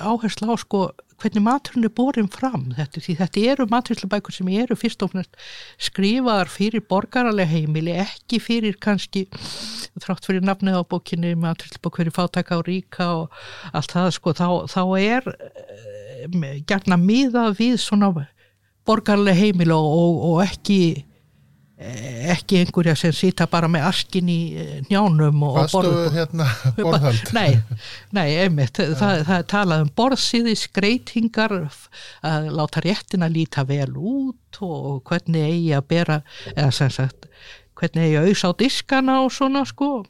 áherslu 0.00 0.50
á 0.50 0.56
sko 0.58 0.80
hvernig 1.20 1.44
maturinn 1.44 1.84
er 1.84 1.92
borin 1.92 2.30
fram. 2.32 2.70
Þetta, 2.76 3.02
því 3.04 3.14
þetta 3.18 3.42
eru 3.52 3.66
maturslubækur 3.70 4.34
sem 4.34 4.48
eru 4.56 4.76
fyrst 4.78 5.04
og 5.04 5.12
fremst 5.12 5.36
skrifaðar 5.82 6.48
fyrir 6.48 6.84
borgaralega 6.88 7.50
heimili, 7.50 7.94
ekki 8.00 8.40
fyrir 8.40 8.78
kannski 8.80 9.26
þrátt 10.00 10.28
fyrir 10.28 10.46
nafnið 10.46 10.80
á 10.80 10.82
bókinni 10.88 11.34
maturslubæk 11.36 12.00
fyrir 12.00 12.16
fátaka 12.16 12.60
og 12.60 12.66
ríka 12.70 13.10
og 13.22 13.40
allt 13.76 13.92
það 13.92 14.10
sko, 14.16 14.34
þá, 14.38 14.48
þá 14.72 14.82
er 15.00 15.30
e, 15.36 16.56
gerna 16.68 16.96
miða 17.00 17.50
við 17.56 17.76
svona 17.84 18.12
borgarlega 18.88 19.36
heimili 19.36 19.76
og, 19.76 19.92
og, 19.92 20.20
og 20.30 20.44
ekki 20.46 20.80
ekki 21.80 22.58
einhverja 22.60 22.92
sem 22.98 23.12
sýta 23.16 23.46
bara 23.50 23.68
með 23.70 23.86
askin 23.88 24.28
í 24.28 24.38
eh, 24.60 24.72
njánum 24.90 25.40
og 25.48 25.60
borð 25.72 26.10
hérna 26.12 26.48
borðhald. 26.76 27.32
Nei, 27.36 27.56
nei, 28.16 28.26
einmitt. 28.42 28.82
Ja. 28.82 28.92
það, 29.00 29.22
það 29.28 29.36
er 29.38 29.48
talað 29.54 29.84
um 29.86 29.92
borðsíði 29.96 30.56
skreitingar 30.60 31.56
að 31.56 32.50
láta 32.58 32.84
réttin 32.84 33.24
að 33.24 33.38
líta 33.38 33.64
vel 33.68 33.90
út 33.96 34.60
og 34.66 35.00
hvernig 35.08 35.48
eigi 35.48 35.72
að 35.78 35.88
bera 35.94 36.20
eða 36.52 36.70
sem 36.76 36.92
sagt 36.92 37.30
hvernig 37.80 38.12
ég 38.12 38.28
auðs 38.28 38.44
á 38.44 38.50
diskana 38.60 39.20
og 39.24 39.32
svona 39.32 39.64
sko. 39.68 40.02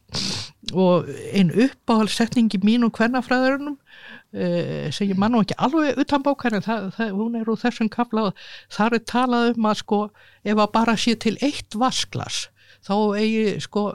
Og 0.74 1.06
einn 1.30 1.52
uppáhaldssetningi 1.54 2.59
mín 2.66 2.85
og 2.87 2.98
hvernafræðurinnum 2.98 3.78
uh, 3.78 3.89
sem 4.30 5.10
ég 5.10 5.18
man 5.18 5.34
nú 5.34 5.40
ekki 5.42 5.56
alveg 5.58 5.98
utan 5.98 6.22
bókar 6.22 6.54
en 6.54 6.62
það, 6.62 6.84
það, 6.94 7.10
hún 7.18 7.38
er 7.40 7.50
úr 7.50 7.58
þessum 7.58 7.90
kafla 7.90 8.28
og 8.28 8.44
þar 8.70 8.96
er 8.98 9.04
talað 9.10 9.50
um 9.56 9.66
að 9.70 9.80
sko 9.82 10.00
ef 10.44 10.54
að 10.54 10.72
bara 10.76 10.94
sé 11.00 11.16
til 11.18 11.34
eitt 11.42 11.74
vasklas 11.74 12.44
þá 12.86 12.94
eigi 13.18 13.58
sko 13.64 13.88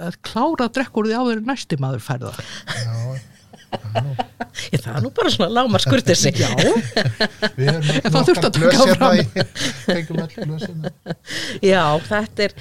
að 0.00 0.18
klára 0.24 0.70
drekkur 0.72 1.10
því 1.10 1.18
áður 1.20 1.42
en 1.42 1.50
næsti 1.52 1.78
maður 1.82 2.04
færða 2.06 2.32
Já, 2.40 3.20
Ég, 4.70 4.78
það 4.84 4.96
er 4.96 5.02
nú 5.02 5.10
bara 5.14 5.30
svona 5.34 5.48
lámar 5.50 5.82
skurtið 5.82 6.18
sig 6.18 6.36
Já, 6.44 6.50
við 7.56 7.68
erum 7.70 7.86
En 8.04 8.12
það 8.14 8.28
þurfti 8.28 8.48
að 8.48 8.56
taka 8.58 8.84
fram. 8.94 9.16
hérna 9.88 10.26
hérna. 10.34 10.92
Já, 11.64 11.82
þetta 12.08 12.46
er 12.48 12.54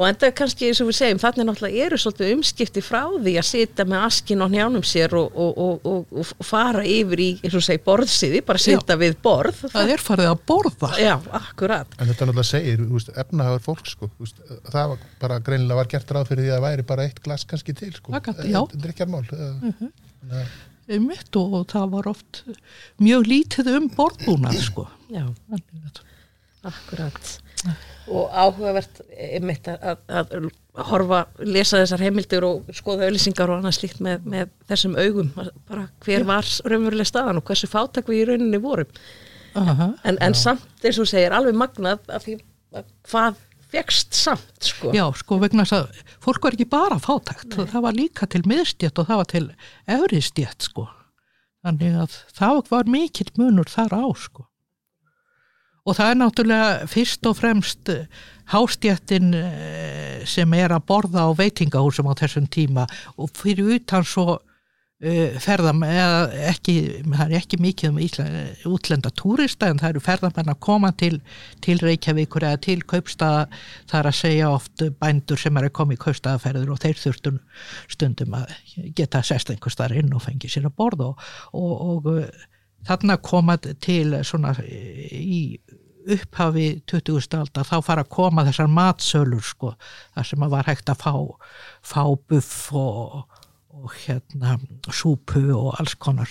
og 0.00 0.06
enda 0.08 0.30
kannski 0.32 0.68
eins 0.70 0.78
og 0.80 0.88
við 0.88 0.96
segjum 0.96 1.18
þannig 1.20 1.46
náttúrulega 1.50 1.86
eru 1.86 1.98
svolítið 2.00 2.30
umskipti 2.36 2.82
frá 2.84 3.02
því 3.20 3.34
að 3.40 3.46
sitja 3.50 3.84
með 3.90 4.04
askin 4.06 4.40
á 4.40 4.46
njánum 4.54 4.84
sér 4.88 5.12
og, 5.18 5.34
og, 5.36 5.58
og, 5.60 5.90
og, 5.90 6.14
og 6.40 6.46
fara 6.46 6.84
yfir 6.88 7.20
í 7.20 7.28
eins 7.44 7.56
og 7.58 7.64
segi 7.66 7.82
borðsiði, 7.84 8.40
bara 8.48 8.62
sitja 8.62 8.96
við 9.00 9.18
borð. 9.24 9.60
Það 9.74 9.92
er 9.96 10.04
farið 10.06 10.30
að 10.30 10.40
borða. 10.48 10.92
Já, 11.02 11.14
akkurat. 11.42 11.98
En 12.00 12.08
þetta 12.08 12.30
náttúrulega 12.30 12.48
segir, 12.54 12.80
þú 12.86 12.96
veist, 12.96 13.12
efnahagur 13.24 13.64
fólk 13.66 13.90
sko, 13.92 14.08
veist, 14.22 14.40
það 14.72 14.94
var 14.94 15.04
bara 15.26 15.40
greinilega 15.50 15.80
var 15.82 15.92
gert 15.92 16.14
ráð 16.16 16.30
fyrir 16.32 16.46
því 16.46 16.54
að 16.54 16.56
það 16.60 16.66
væri 16.70 16.88
bara 16.94 17.08
eitt 17.10 17.20
glas 17.26 17.44
kannski 17.50 17.76
til 17.82 17.92
sko, 17.98 18.14
Það 18.16 18.24
gat- 18.30 18.46
já. 18.48 18.60
drikjarmál 18.86 19.26
mm 20.24 20.58
mitt 20.98 21.36
og, 21.38 21.52
og 21.54 21.66
það 21.70 21.92
var 21.92 22.08
oft 22.10 22.40
mjög 22.98 23.28
lítið 23.30 23.68
um 23.76 23.86
borðbúnað 23.94 24.56
sko. 24.64 24.86
Já, 25.12 25.22
akkurat. 26.66 27.30
Og 28.10 28.32
áhugavert 28.32 29.02
einmitt 29.14 29.68
að, 29.70 30.00
að, 30.08 30.34
að 30.34 30.48
horfa, 30.90 31.20
lesa 31.44 31.82
þessar 31.82 32.04
heimildir 32.06 32.46
og 32.46 32.70
skoða 32.74 33.06
auðlýsingar 33.06 33.52
og 33.52 33.60
annað 33.60 33.76
slíkt 33.78 34.00
með, 34.02 34.24
með 34.32 34.52
þessum 34.70 34.96
augum, 34.98 35.32
bara 35.68 35.86
hver 36.06 36.26
var 36.28 36.48
raunveruleg 36.66 37.08
staðan 37.08 37.40
og 37.40 37.46
hversu 37.46 37.70
fátak 37.70 38.10
við 38.10 38.24
í 38.24 38.30
rauninni 38.32 38.62
vorum. 38.62 38.90
Aha. 39.58 39.88
en, 40.06 40.18
en 40.22 40.34
samt 40.38 40.84
eins 40.86 40.98
og 41.02 41.08
segir 41.10 41.34
alveg 41.34 41.56
magnað 41.58 42.04
af 42.14 42.22
því 42.22 42.36
að 42.78 42.90
hvað 43.10 43.40
fegst 43.70 44.16
samt 44.18 44.70
sko 44.70 44.92
Já, 44.96 45.04
sko 45.16 45.38
vegna 45.42 45.66
þess 45.66 45.78
að 45.78 46.04
fólk 46.24 46.46
var 46.46 46.56
ekki 46.56 46.68
bara 46.70 46.98
fátækt, 47.02 47.58
það 47.72 47.84
var 47.86 47.96
líka 47.96 48.28
til 48.30 48.42
miðstjætt 48.48 49.00
og 49.00 49.10
það 49.10 49.20
var 49.22 49.30
til 49.30 49.44
efristjætt 49.96 50.68
sko. 50.70 50.86
Þannig 51.60 51.98
að 52.04 52.20
það 52.36 52.62
var 52.70 52.88
mikill 52.88 53.30
munur 53.36 53.68
þar 53.68 53.98
á 54.00 54.06
sko. 54.16 54.46
Og 55.88 55.96
það 55.96 56.12
er 56.12 56.18
náttúrulega 56.20 56.88
fyrst 56.92 57.26
og 57.28 57.36
fremst 57.38 57.90
eh, 57.92 58.06
hástjættin 58.52 59.32
eh, 59.36 60.20
sem 60.28 60.52
er 60.56 60.74
að 60.76 60.86
borða 60.90 61.24
á 61.24 61.30
veitingahúsum 61.36 62.10
á 62.12 62.14
þessum 62.20 62.46
tíma 62.52 62.84
og 63.16 63.32
fyrir 63.36 63.78
utan 63.78 64.04
svo 64.04 64.38
uh, 65.04 65.38
ferðam, 65.42 65.82
eða 65.86 66.44
ekki, 66.50 66.74
það 67.06 67.24
er 67.24 67.36
ekki 67.40 67.60
mikið 67.62 67.90
um 67.90 68.00
Ísla, 68.04 68.26
útlenda 68.70 69.12
túrista 69.16 69.70
en 69.70 69.80
það 69.82 69.94
eru 69.94 70.04
ferðamenn 70.04 70.52
að 70.52 70.60
koma 70.66 70.92
til, 71.00 71.20
til 71.64 71.78
Reykjavíkur 71.82 72.46
eða 72.48 72.60
til 72.66 72.78
kaupstaða 72.82 73.46
það 73.90 73.98
er 74.02 74.10
að 74.12 74.20
segja 74.20 74.52
oft 74.52 74.86
bændur 75.00 75.40
sem 75.40 75.60
er 75.60 75.68
að 75.68 75.76
koma 75.80 75.96
í 75.96 76.00
kaupstaðaferður 76.04 76.74
og 76.74 76.80
þeir 76.84 77.02
þurftum 77.04 77.42
stundum 77.90 78.38
að 78.40 78.54
geta 78.98 79.24
sest 79.26 79.52
einhver 79.52 79.74
staðar 79.74 80.00
inn 80.02 80.16
og 80.16 80.24
fengi 80.26 80.50
sér 80.52 80.70
að 80.70 80.78
borða 80.80 81.12
og, 81.12 81.28
og, 81.52 81.76
og 81.90 82.10
uh, 82.14 82.48
þarna 82.88 83.20
koma 83.22 83.58
til 83.60 84.16
svona 84.24 84.54
eh, 84.64 85.12
í 85.20 85.40
upphafi 86.10 86.80
20. 86.88 87.36
aldar 87.36 87.66
þá 87.68 87.76
fara 87.84 88.04
að 88.04 88.12
koma 88.14 88.44
þessar 88.46 88.70
matsölur 88.72 89.44
sko, 89.44 89.74
þar 90.14 90.28
sem 90.30 90.46
að 90.46 90.54
var 90.54 90.70
hægt 90.70 90.92
að 90.92 91.02
fá, 91.02 91.12
fá 91.84 92.02
buff 92.30 92.70
og, 92.76 93.29
og 93.74 93.94
hérna 94.04 94.58
súpu 94.90 95.42
og 95.54 95.74
alls 95.80 95.94
konar. 95.98 96.30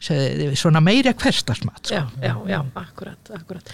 Svona 0.00 0.82
meiri 0.84 1.10
að 1.12 1.22
hverstasmat 1.22 1.86
sko. 1.88 1.94
já, 1.94 2.04
já, 2.20 2.34
já, 2.48 2.60
akkurat, 2.74 3.30
akkurat. 3.32 3.70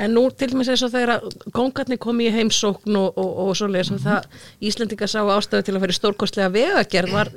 En 0.00 0.14
nú 0.16 0.22
til 0.32 0.52
dæmis 0.52 0.70
eins 0.72 0.82
og 0.86 0.92
þegar 0.94 1.24
kongarnir 1.52 1.98
komi 2.00 2.28
í 2.28 2.32
heimsókn 2.32 2.96
og, 2.96 3.18
og, 3.20 3.32
og 3.42 3.50
svoleiðis 3.58 3.90
sem 3.90 3.98
það 4.00 4.38
Íslendinga 4.64 5.08
sá 5.10 5.20
ástæðu 5.34 5.66
til 5.66 5.74
að 5.76 5.84
fyrir 5.84 5.98
stórkostlega 5.98 6.54
vegagerð. 6.54 7.12
Var, 7.18 7.32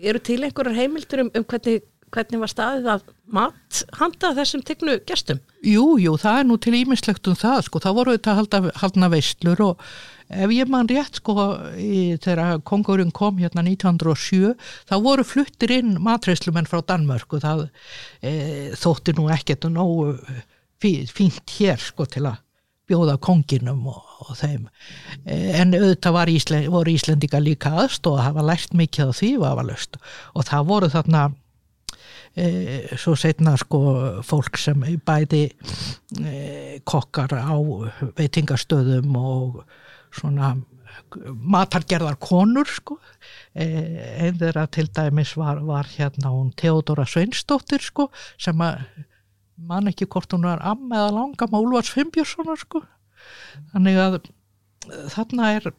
eru 0.00 0.22
til 0.24 0.38
einhverjar 0.46 0.78
heimildur 0.78 1.26
um, 1.26 1.30
um 1.36 1.44
hvernig, 1.44 1.84
hvernig 2.14 2.42
var 2.42 2.52
staðið 2.52 2.90
að 2.94 3.06
mat 3.36 3.82
handa 4.00 4.32
þessum 4.38 4.64
tegnu 4.64 4.96
gestum? 5.08 5.42
Jú, 5.66 5.96
jú, 6.00 6.16
það 6.22 6.40
er 6.40 6.48
nú 6.48 6.56
til 6.62 6.76
ímislegt 6.78 7.28
um 7.28 7.36
það, 7.36 7.66
sko, 7.68 7.82
það 7.84 7.98
voru 8.00 8.16
þetta 8.16 8.32
að 8.32 8.40
halda, 8.40 8.62
haldna 8.80 9.12
veislur 9.12 9.64
og 9.66 9.88
ef 10.28 10.54
ég 10.54 10.70
man 10.72 10.88
rétt, 10.90 11.20
sko, 11.20 11.34
í, 11.78 12.16
þegar 12.22 12.62
kongurinn 12.66 13.12
kom 13.14 13.38
hérna 13.42 13.64
1907, 13.66 14.54
þá 14.88 14.96
voru 15.04 15.26
fluttir 15.26 15.74
inn 15.78 15.96
matreyslumenn 16.02 16.68
frá 16.70 16.82
Danmörku, 16.86 17.40
það 17.42 17.68
e, 18.20 18.34
þótti 18.78 19.16
nú 19.18 19.28
ekkert 19.34 19.68
nógu 19.70 20.16
fí- 20.82 21.06
fínt 21.10 21.56
hér, 21.58 21.80
sko, 21.82 22.08
til 22.10 22.26
að 22.30 22.42
bjóða 22.86 23.16
konginum 23.22 23.86
og, 23.90 24.02
og 24.26 24.36
þeim. 24.38 24.68
E, 25.24 25.38
en 25.60 25.74
auðvitað 25.74 26.34
Íslen, 26.36 26.68
voru 26.74 26.94
Íslendinga 26.94 27.40
líka 27.42 27.74
aðstóð, 27.82 28.22
hafa 28.26 28.46
lært 28.46 28.76
mikið 28.78 29.10
á 29.10 29.12
því 29.16 29.32
vafalust 29.42 29.98
og 30.34 30.46
það 30.46 30.68
voru 30.70 30.90
þarna 30.92 31.24
e, 32.36 32.46
svo 32.98 33.16
setna 33.18 33.56
sko 33.60 33.80
fólk 34.26 34.60
sem 34.60 34.84
bæði 35.06 35.42
e, 35.50 36.78
kokkar 36.86 37.34
á 37.34 37.56
veitingastöðum 38.18 39.18
og 39.18 39.60
svona 40.14 40.54
matargerðar 41.54 42.16
konur 42.22 42.68
sko. 42.70 42.98
E, 43.52 43.66
einn 44.24 44.38
þeirra 44.40 44.66
til 44.72 44.88
dæmis 44.88 45.34
var, 45.36 45.60
var 45.66 45.88
hérna 45.96 46.32
hún 46.32 46.52
Theodora 46.56 47.04
Sveinsdóttir 47.08 47.84
sko 47.84 48.08
sem 48.40 48.60
að 48.64 48.84
man 49.56 49.88
ekki 49.88 50.08
hvort 50.12 50.32
hún 50.32 50.46
var 50.48 50.62
am 50.64 50.90
eða 50.92 51.12
langam 51.16 51.56
á 51.56 51.58
Úlfars 51.58 51.92
Fimbjörnssonar 51.92 52.60
sko. 52.60 52.82
Þannig 53.72 54.00
að 54.00 54.18
eh, 54.20 55.06
þarna 55.12 55.52
er 55.56 55.70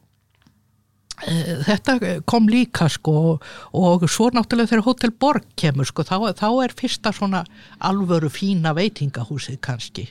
Eh, 1.26 1.64
þetta 1.66 1.96
kom 2.30 2.46
líka 2.46 2.86
sko 2.92 3.38
og 3.74 4.04
svo 4.10 4.28
náttúrulega 4.30 4.70
þegar 4.70 4.84
Hotel 4.86 5.12
Borg 5.18 5.48
kemur 5.58 5.88
sko 5.88 6.04
þá, 6.06 6.30
þá 6.38 6.48
er 6.62 6.74
fyrsta 6.78 7.12
svona 7.14 7.42
alvöru 7.82 8.30
fína 8.30 8.74
veitingahúsið 8.78 9.58
kannski. 9.64 10.06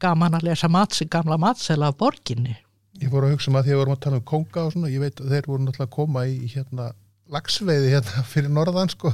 Gaman 0.00 0.36
að 0.36 0.50
lesa 0.50 0.68
mats, 0.68 1.00
gamla 1.08 1.38
matsela 1.40 1.88
af 1.88 1.96
borginni 2.00 2.58
Ég 3.00 3.12
fór 3.12 3.26
að 3.26 3.36
hugsa 3.36 3.50
um 3.50 3.60
að 3.60 3.66
því 3.66 3.70
að 3.70 3.76
við 3.76 3.80
vorum 3.80 3.96
að 3.96 4.02
tala 4.06 4.18
um 4.20 4.26
konga 4.28 4.64
og 4.66 4.74
svona, 4.74 4.90
ég 4.92 5.04
veit 5.04 5.22
að 5.22 5.32
þeir 5.32 5.46
voru 5.48 5.64
náttúrulega 5.64 5.88
að 5.88 5.94
koma 5.96 6.24
í 6.28 6.50
hérna 6.52 6.90
lagsveiði 7.30 7.92
hérna 7.94 8.24
fyrir 8.32 8.52
norðan 8.52 8.90
sko. 8.92 9.12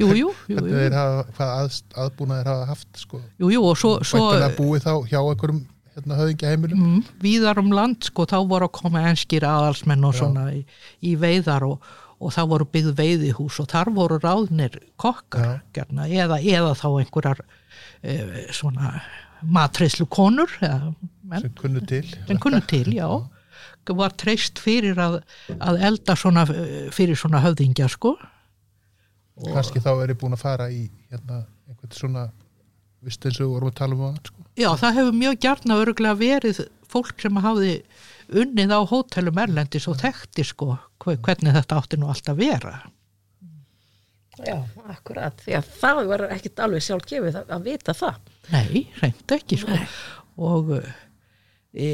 Jú, 0.00 0.08
jú, 0.12 0.32
jú, 0.32 0.32
hvernig 0.56 0.78
þeir 0.78 0.96
hafa, 0.98 1.26
hvað 1.36 1.52
að, 1.58 1.78
aðbúna 2.04 2.40
þeir 2.40 2.50
hafa 2.52 2.70
haft 2.72 3.04
sko, 3.04 3.22
jú, 3.38 3.52
jú 3.54 3.64
og 3.68 3.78
svo, 3.80 3.94
svo 4.06 4.26
búið 4.58 4.88
þá 4.88 4.92
hjá 5.10 5.20
einhverjum 5.22 5.62
hérna 5.92 6.18
höfðingja 6.18 6.52
heimilum 6.52 6.84
mm, 6.84 7.00
víðar 7.20 7.60
um 7.60 7.72
land 7.74 8.06
sko 8.06 8.24
þá 8.28 8.38
voru 8.48 8.68
að 8.68 8.76
koma 8.78 9.02
enskir 9.10 9.44
aðalsmenn 9.44 10.06
og 10.08 10.14
Já. 10.16 10.22
svona 10.22 10.46
í, 10.56 10.62
í 11.04 11.12
veiðar 11.20 11.66
og, 11.68 11.90
og 12.22 12.32
það 12.32 12.48
voru 12.54 12.68
byggð 12.76 12.94
veiðihús 13.00 13.58
og 13.60 13.68
þar 13.72 13.92
voru 13.96 14.20
ráðnir 14.22 14.78
kokkar 15.00 15.60
gerna, 15.76 16.08
eða, 16.08 16.40
eða 16.40 16.72
þá 16.78 16.86
einhverjar 17.02 17.44
e, 18.00 18.16
svona 18.56 18.94
matreyslu 19.44 20.06
konur 20.06 20.50
sem 20.60 21.50
kunnu 21.58 21.80
til 21.88 22.06
sem 22.28 22.38
kunnu 22.38 22.60
til, 22.68 22.92
já. 22.96 23.08
Var 23.88 24.12
treyst 24.14 24.60
fyrir 24.62 24.94
að, 25.02 25.16
að 25.58 25.80
elda 25.88 26.14
svona 26.16 26.44
fyrir 26.94 27.18
svona 27.18 27.40
höfðingja 27.42 27.88
sko. 27.90 28.12
Kannski 29.42 29.80
þá 29.82 29.90
er 30.04 30.12
ég 30.12 30.20
búin 30.20 30.36
að 30.36 30.42
fara 30.44 30.68
í 30.70 30.84
hérna 31.10 31.40
einhvern 31.66 31.96
svona 31.96 32.26
vist 33.02 33.24
eins 33.26 33.40
og 33.40 33.48
við 33.48 33.54
vorum 33.56 33.72
að 33.72 33.78
tala 33.80 33.96
um 33.96 34.04
að 34.06 34.18
sko. 34.28 34.44
já, 34.60 34.68
það 34.78 34.96
hefur 35.00 35.16
mjög 35.18 35.38
gjarna 35.42 35.78
öruglega 35.82 36.18
verið 36.20 36.60
fólk 36.92 37.18
sem 37.24 37.40
hafði 37.42 37.72
unnið 38.42 38.74
á 38.76 38.80
hótelum 38.92 39.40
erlendis 39.42 39.88
og 39.90 39.96
þekkti 39.98 40.44
sko 40.46 40.76
hve- 41.02 41.18
hvernig 41.24 41.56
þetta 41.56 41.80
átti 41.80 41.98
nú 41.98 42.12
alltaf 42.12 42.36
vera 42.38 42.76
Já, 44.40 44.56
akkurat, 44.88 45.36
því 45.44 45.56
að 45.58 45.70
það 45.82 46.02
var 46.08 46.22
ekkit 46.32 46.60
alveg 46.64 46.84
sjálf 46.86 47.08
gefið 47.08 47.38
að, 47.42 47.50
að 47.52 47.66
vita 47.68 47.94
það. 47.96 48.20
Nei, 48.54 48.84
reynd 49.02 49.34
ekki 49.36 49.58
sko. 49.60 49.78
Og 50.42 50.70
e, 50.78 51.88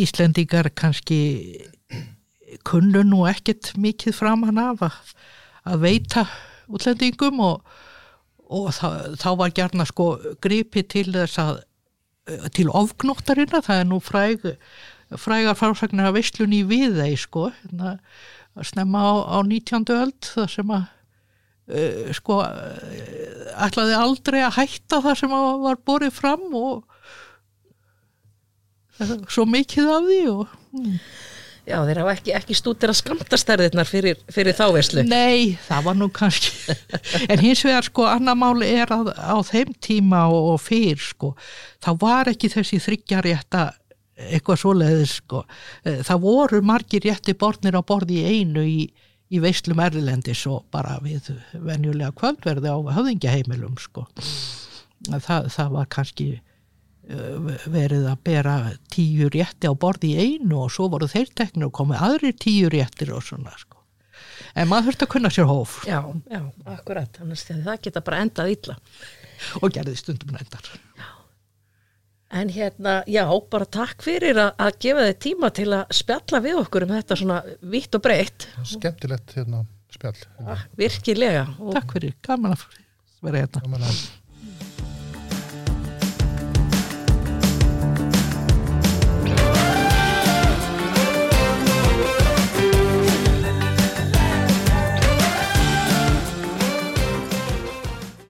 Íslendingar 0.00 0.70
kannski 0.72 1.20
kunnu 2.66 3.04
nú 3.04 3.26
ekkit 3.28 3.74
mikið 3.80 4.16
framan 4.16 4.62
af 4.62 4.86
að, 4.88 5.14
að 5.68 5.84
veita 5.84 6.24
útlendingum 6.72 7.44
og, 7.44 7.76
og 8.48 8.72
þá, 8.74 8.88
þá 9.20 9.30
var 9.42 9.54
gerna 9.54 9.86
sko 9.88 10.10
gripi 10.42 10.82
til 10.88 11.10
þess 11.12 11.42
að 11.42 11.60
eh, 12.30 12.48
til 12.56 12.70
ofgnóttarina, 12.72 13.60
það 13.60 13.82
er 13.82 13.88
nú 13.90 14.00
fræg 14.02 14.48
frægar 15.20 15.54
frásagnir 15.54 16.08
af 16.08 16.16
veislunni 16.16 16.64
í 16.64 16.66
viðei 16.66 17.12
sko. 17.20 17.50
Hérna, 17.60 17.98
að 18.56 18.70
snemma 18.72 19.04
á, 19.04 19.12
á 19.36 19.38
19. 19.44 19.84
öld 19.94 20.30
það 20.32 20.48
sem 20.56 20.72
að 20.74 20.86
uh, 21.68 22.10
sko 22.16 22.40
uh, 22.42 23.64
ætlaði 23.66 23.96
aldrei 23.98 24.42
að 24.46 24.58
hætta 24.60 25.00
það 25.04 25.20
sem 25.22 25.36
var 25.66 25.80
borið 25.86 26.12
fram 26.16 26.46
og 26.56 26.84
svo 29.28 29.44
mikið 29.48 29.90
af 29.92 30.06
því 30.10 30.20
og 30.32 30.44
Já, 31.66 31.80
þeir 31.82 31.98
hafa 31.98 32.12
ekki, 32.14 32.30
ekki 32.38 32.54
stútir 32.54 32.92
að 32.92 32.98
skamtastærðirnar 33.00 33.88
fyrir, 33.90 34.20
fyrir 34.30 34.54
þá 34.54 34.68
verslu. 34.76 35.02
Nei, 35.02 35.56
það 35.66 35.88
var 35.88 35.96
nú 35.98 36.06
kannski 36.14 36.76
en 37.32 37.42
hins 37.42 37.64
vegar 37.66 37.88
sko 37.88 38.06
annar 38.06 38.38
máli 38.38 38.68
er 38.70 38.92
að 38.94 39.10
á 39.18 39.34
þeim 39.42 39.72
tíma 39.82 40.28
og, 40.30 40.52
og 40.52 40.60
fyrr 40.62 41.02
sko 41.02 41.32
þá 41.82 41.90
var 42.04 42.30
ekki 42.30 42.52
þessi 42.54 42.78
þryggjarétta 42.84 43.64
eitthvað 44.30 44.62
svoleiðis 44.62 45.16
sko 45.24 45.42
Eh, 45.86 46.00
það 46.06 46.22
voru 46.22 46.62
margir 46.66 47.02
rétti 47.04 47.34
borðnir 47.38 47.76
á 47.78 47.82
borði 47.86 48.22
í 48.22 48.38
einu 48.40 48.62
í, 48.62 48.86
í 49.32 49.40
veislum 49.42 49.80
erlendis 49.82 50.44
og 50.50 50.66
bara 50.74 51.00
við 51.02 51.32
venjulega 51.52 52.12
kvöldverði 52.18 52.70
á 52.70 52.78
höfðingjaheimilum 52.98 53.78
sko 53.82 54.06
það, 55.04 55.48
það 55.54 55.72
var 55.76 55.88
kannski 55.92 56.28
eh, 56.36 57.56
verið 57.72 58.06
að 58.10 58.22
bera 58.26 58.56
tíu 58.92 59.30
rétti 59.32 59.70
á 59.70 59.74
borði 59.74 60.12
í 60.14 60.26
einu 60.26 60.62
og 60.64 60.72
svo 60.74 60.88
voru 60.92 61.08
þeir 61.10 61.32
teknir 61.38 61.68
og 61.68 61.76
komið 61.80 62.04
aðrir 62.08 62.38
tíu 62.40 62.70
réttir 62.72 63.12
og 63.14 63.24
svona 63.26 63.54
sko. 63.58 63.82
En 64.56 64.68
maður 64.70 64.90
þurfti 64.90 65.04
að 65.04 65.12
kunna 65.12 65.30
sér 65.32 65.48
hóf 65.50 65.76
Já, 65.84 66.00
já, 66.32 66.40
akkurat. 66.72 67.18
Að 67.20 67.34
það 67.66 67.82
geta 67.84 68.02
bara 68.04 68.22
endað 68.24 68.52
illa. 68.54 68.76
og 69.60 69.72
gerði 69.74 69.96
stundum 70.00 70.36
reyndar. 70.36 70.70
En 72.34 72.50
hérna, 72.50 72.98
já, 73.06 73.22
bara 73.50 73.66
takk 73.70 74.02
fyrir 74.02 74.38
að, 74.42 74.52
að 74.58 74.78
gefa 74.82 75.04
þið 75.06 75.18
tíma 75.22 75.50
til 75.54 75.68
að 75.76 75.94
spjalla 75.94 76.40
við 76.42 76.60
okkur 76.64 76.86
um 76.86 76.94
þetta 76.96 77.18
svona 77.20 77.38
vitt 77.74 77.94
og 77.94 78.02
breytt. 78.02 78.48
skemmtilegt 78.66 79.36
hérna 79.38 79.62
spjall 79.94 80.18
Virkilega. 80.76 81.46
Og 81.62 81.76
Takk 81.78 81.96
fyrir, 81.96 82.16
gaman 82.26 82.56
að 82.56 82.66
vera 83.22 83.44
hérna. 83.44 83.62
Gaman 83.62 83.86
að 83.86 84.00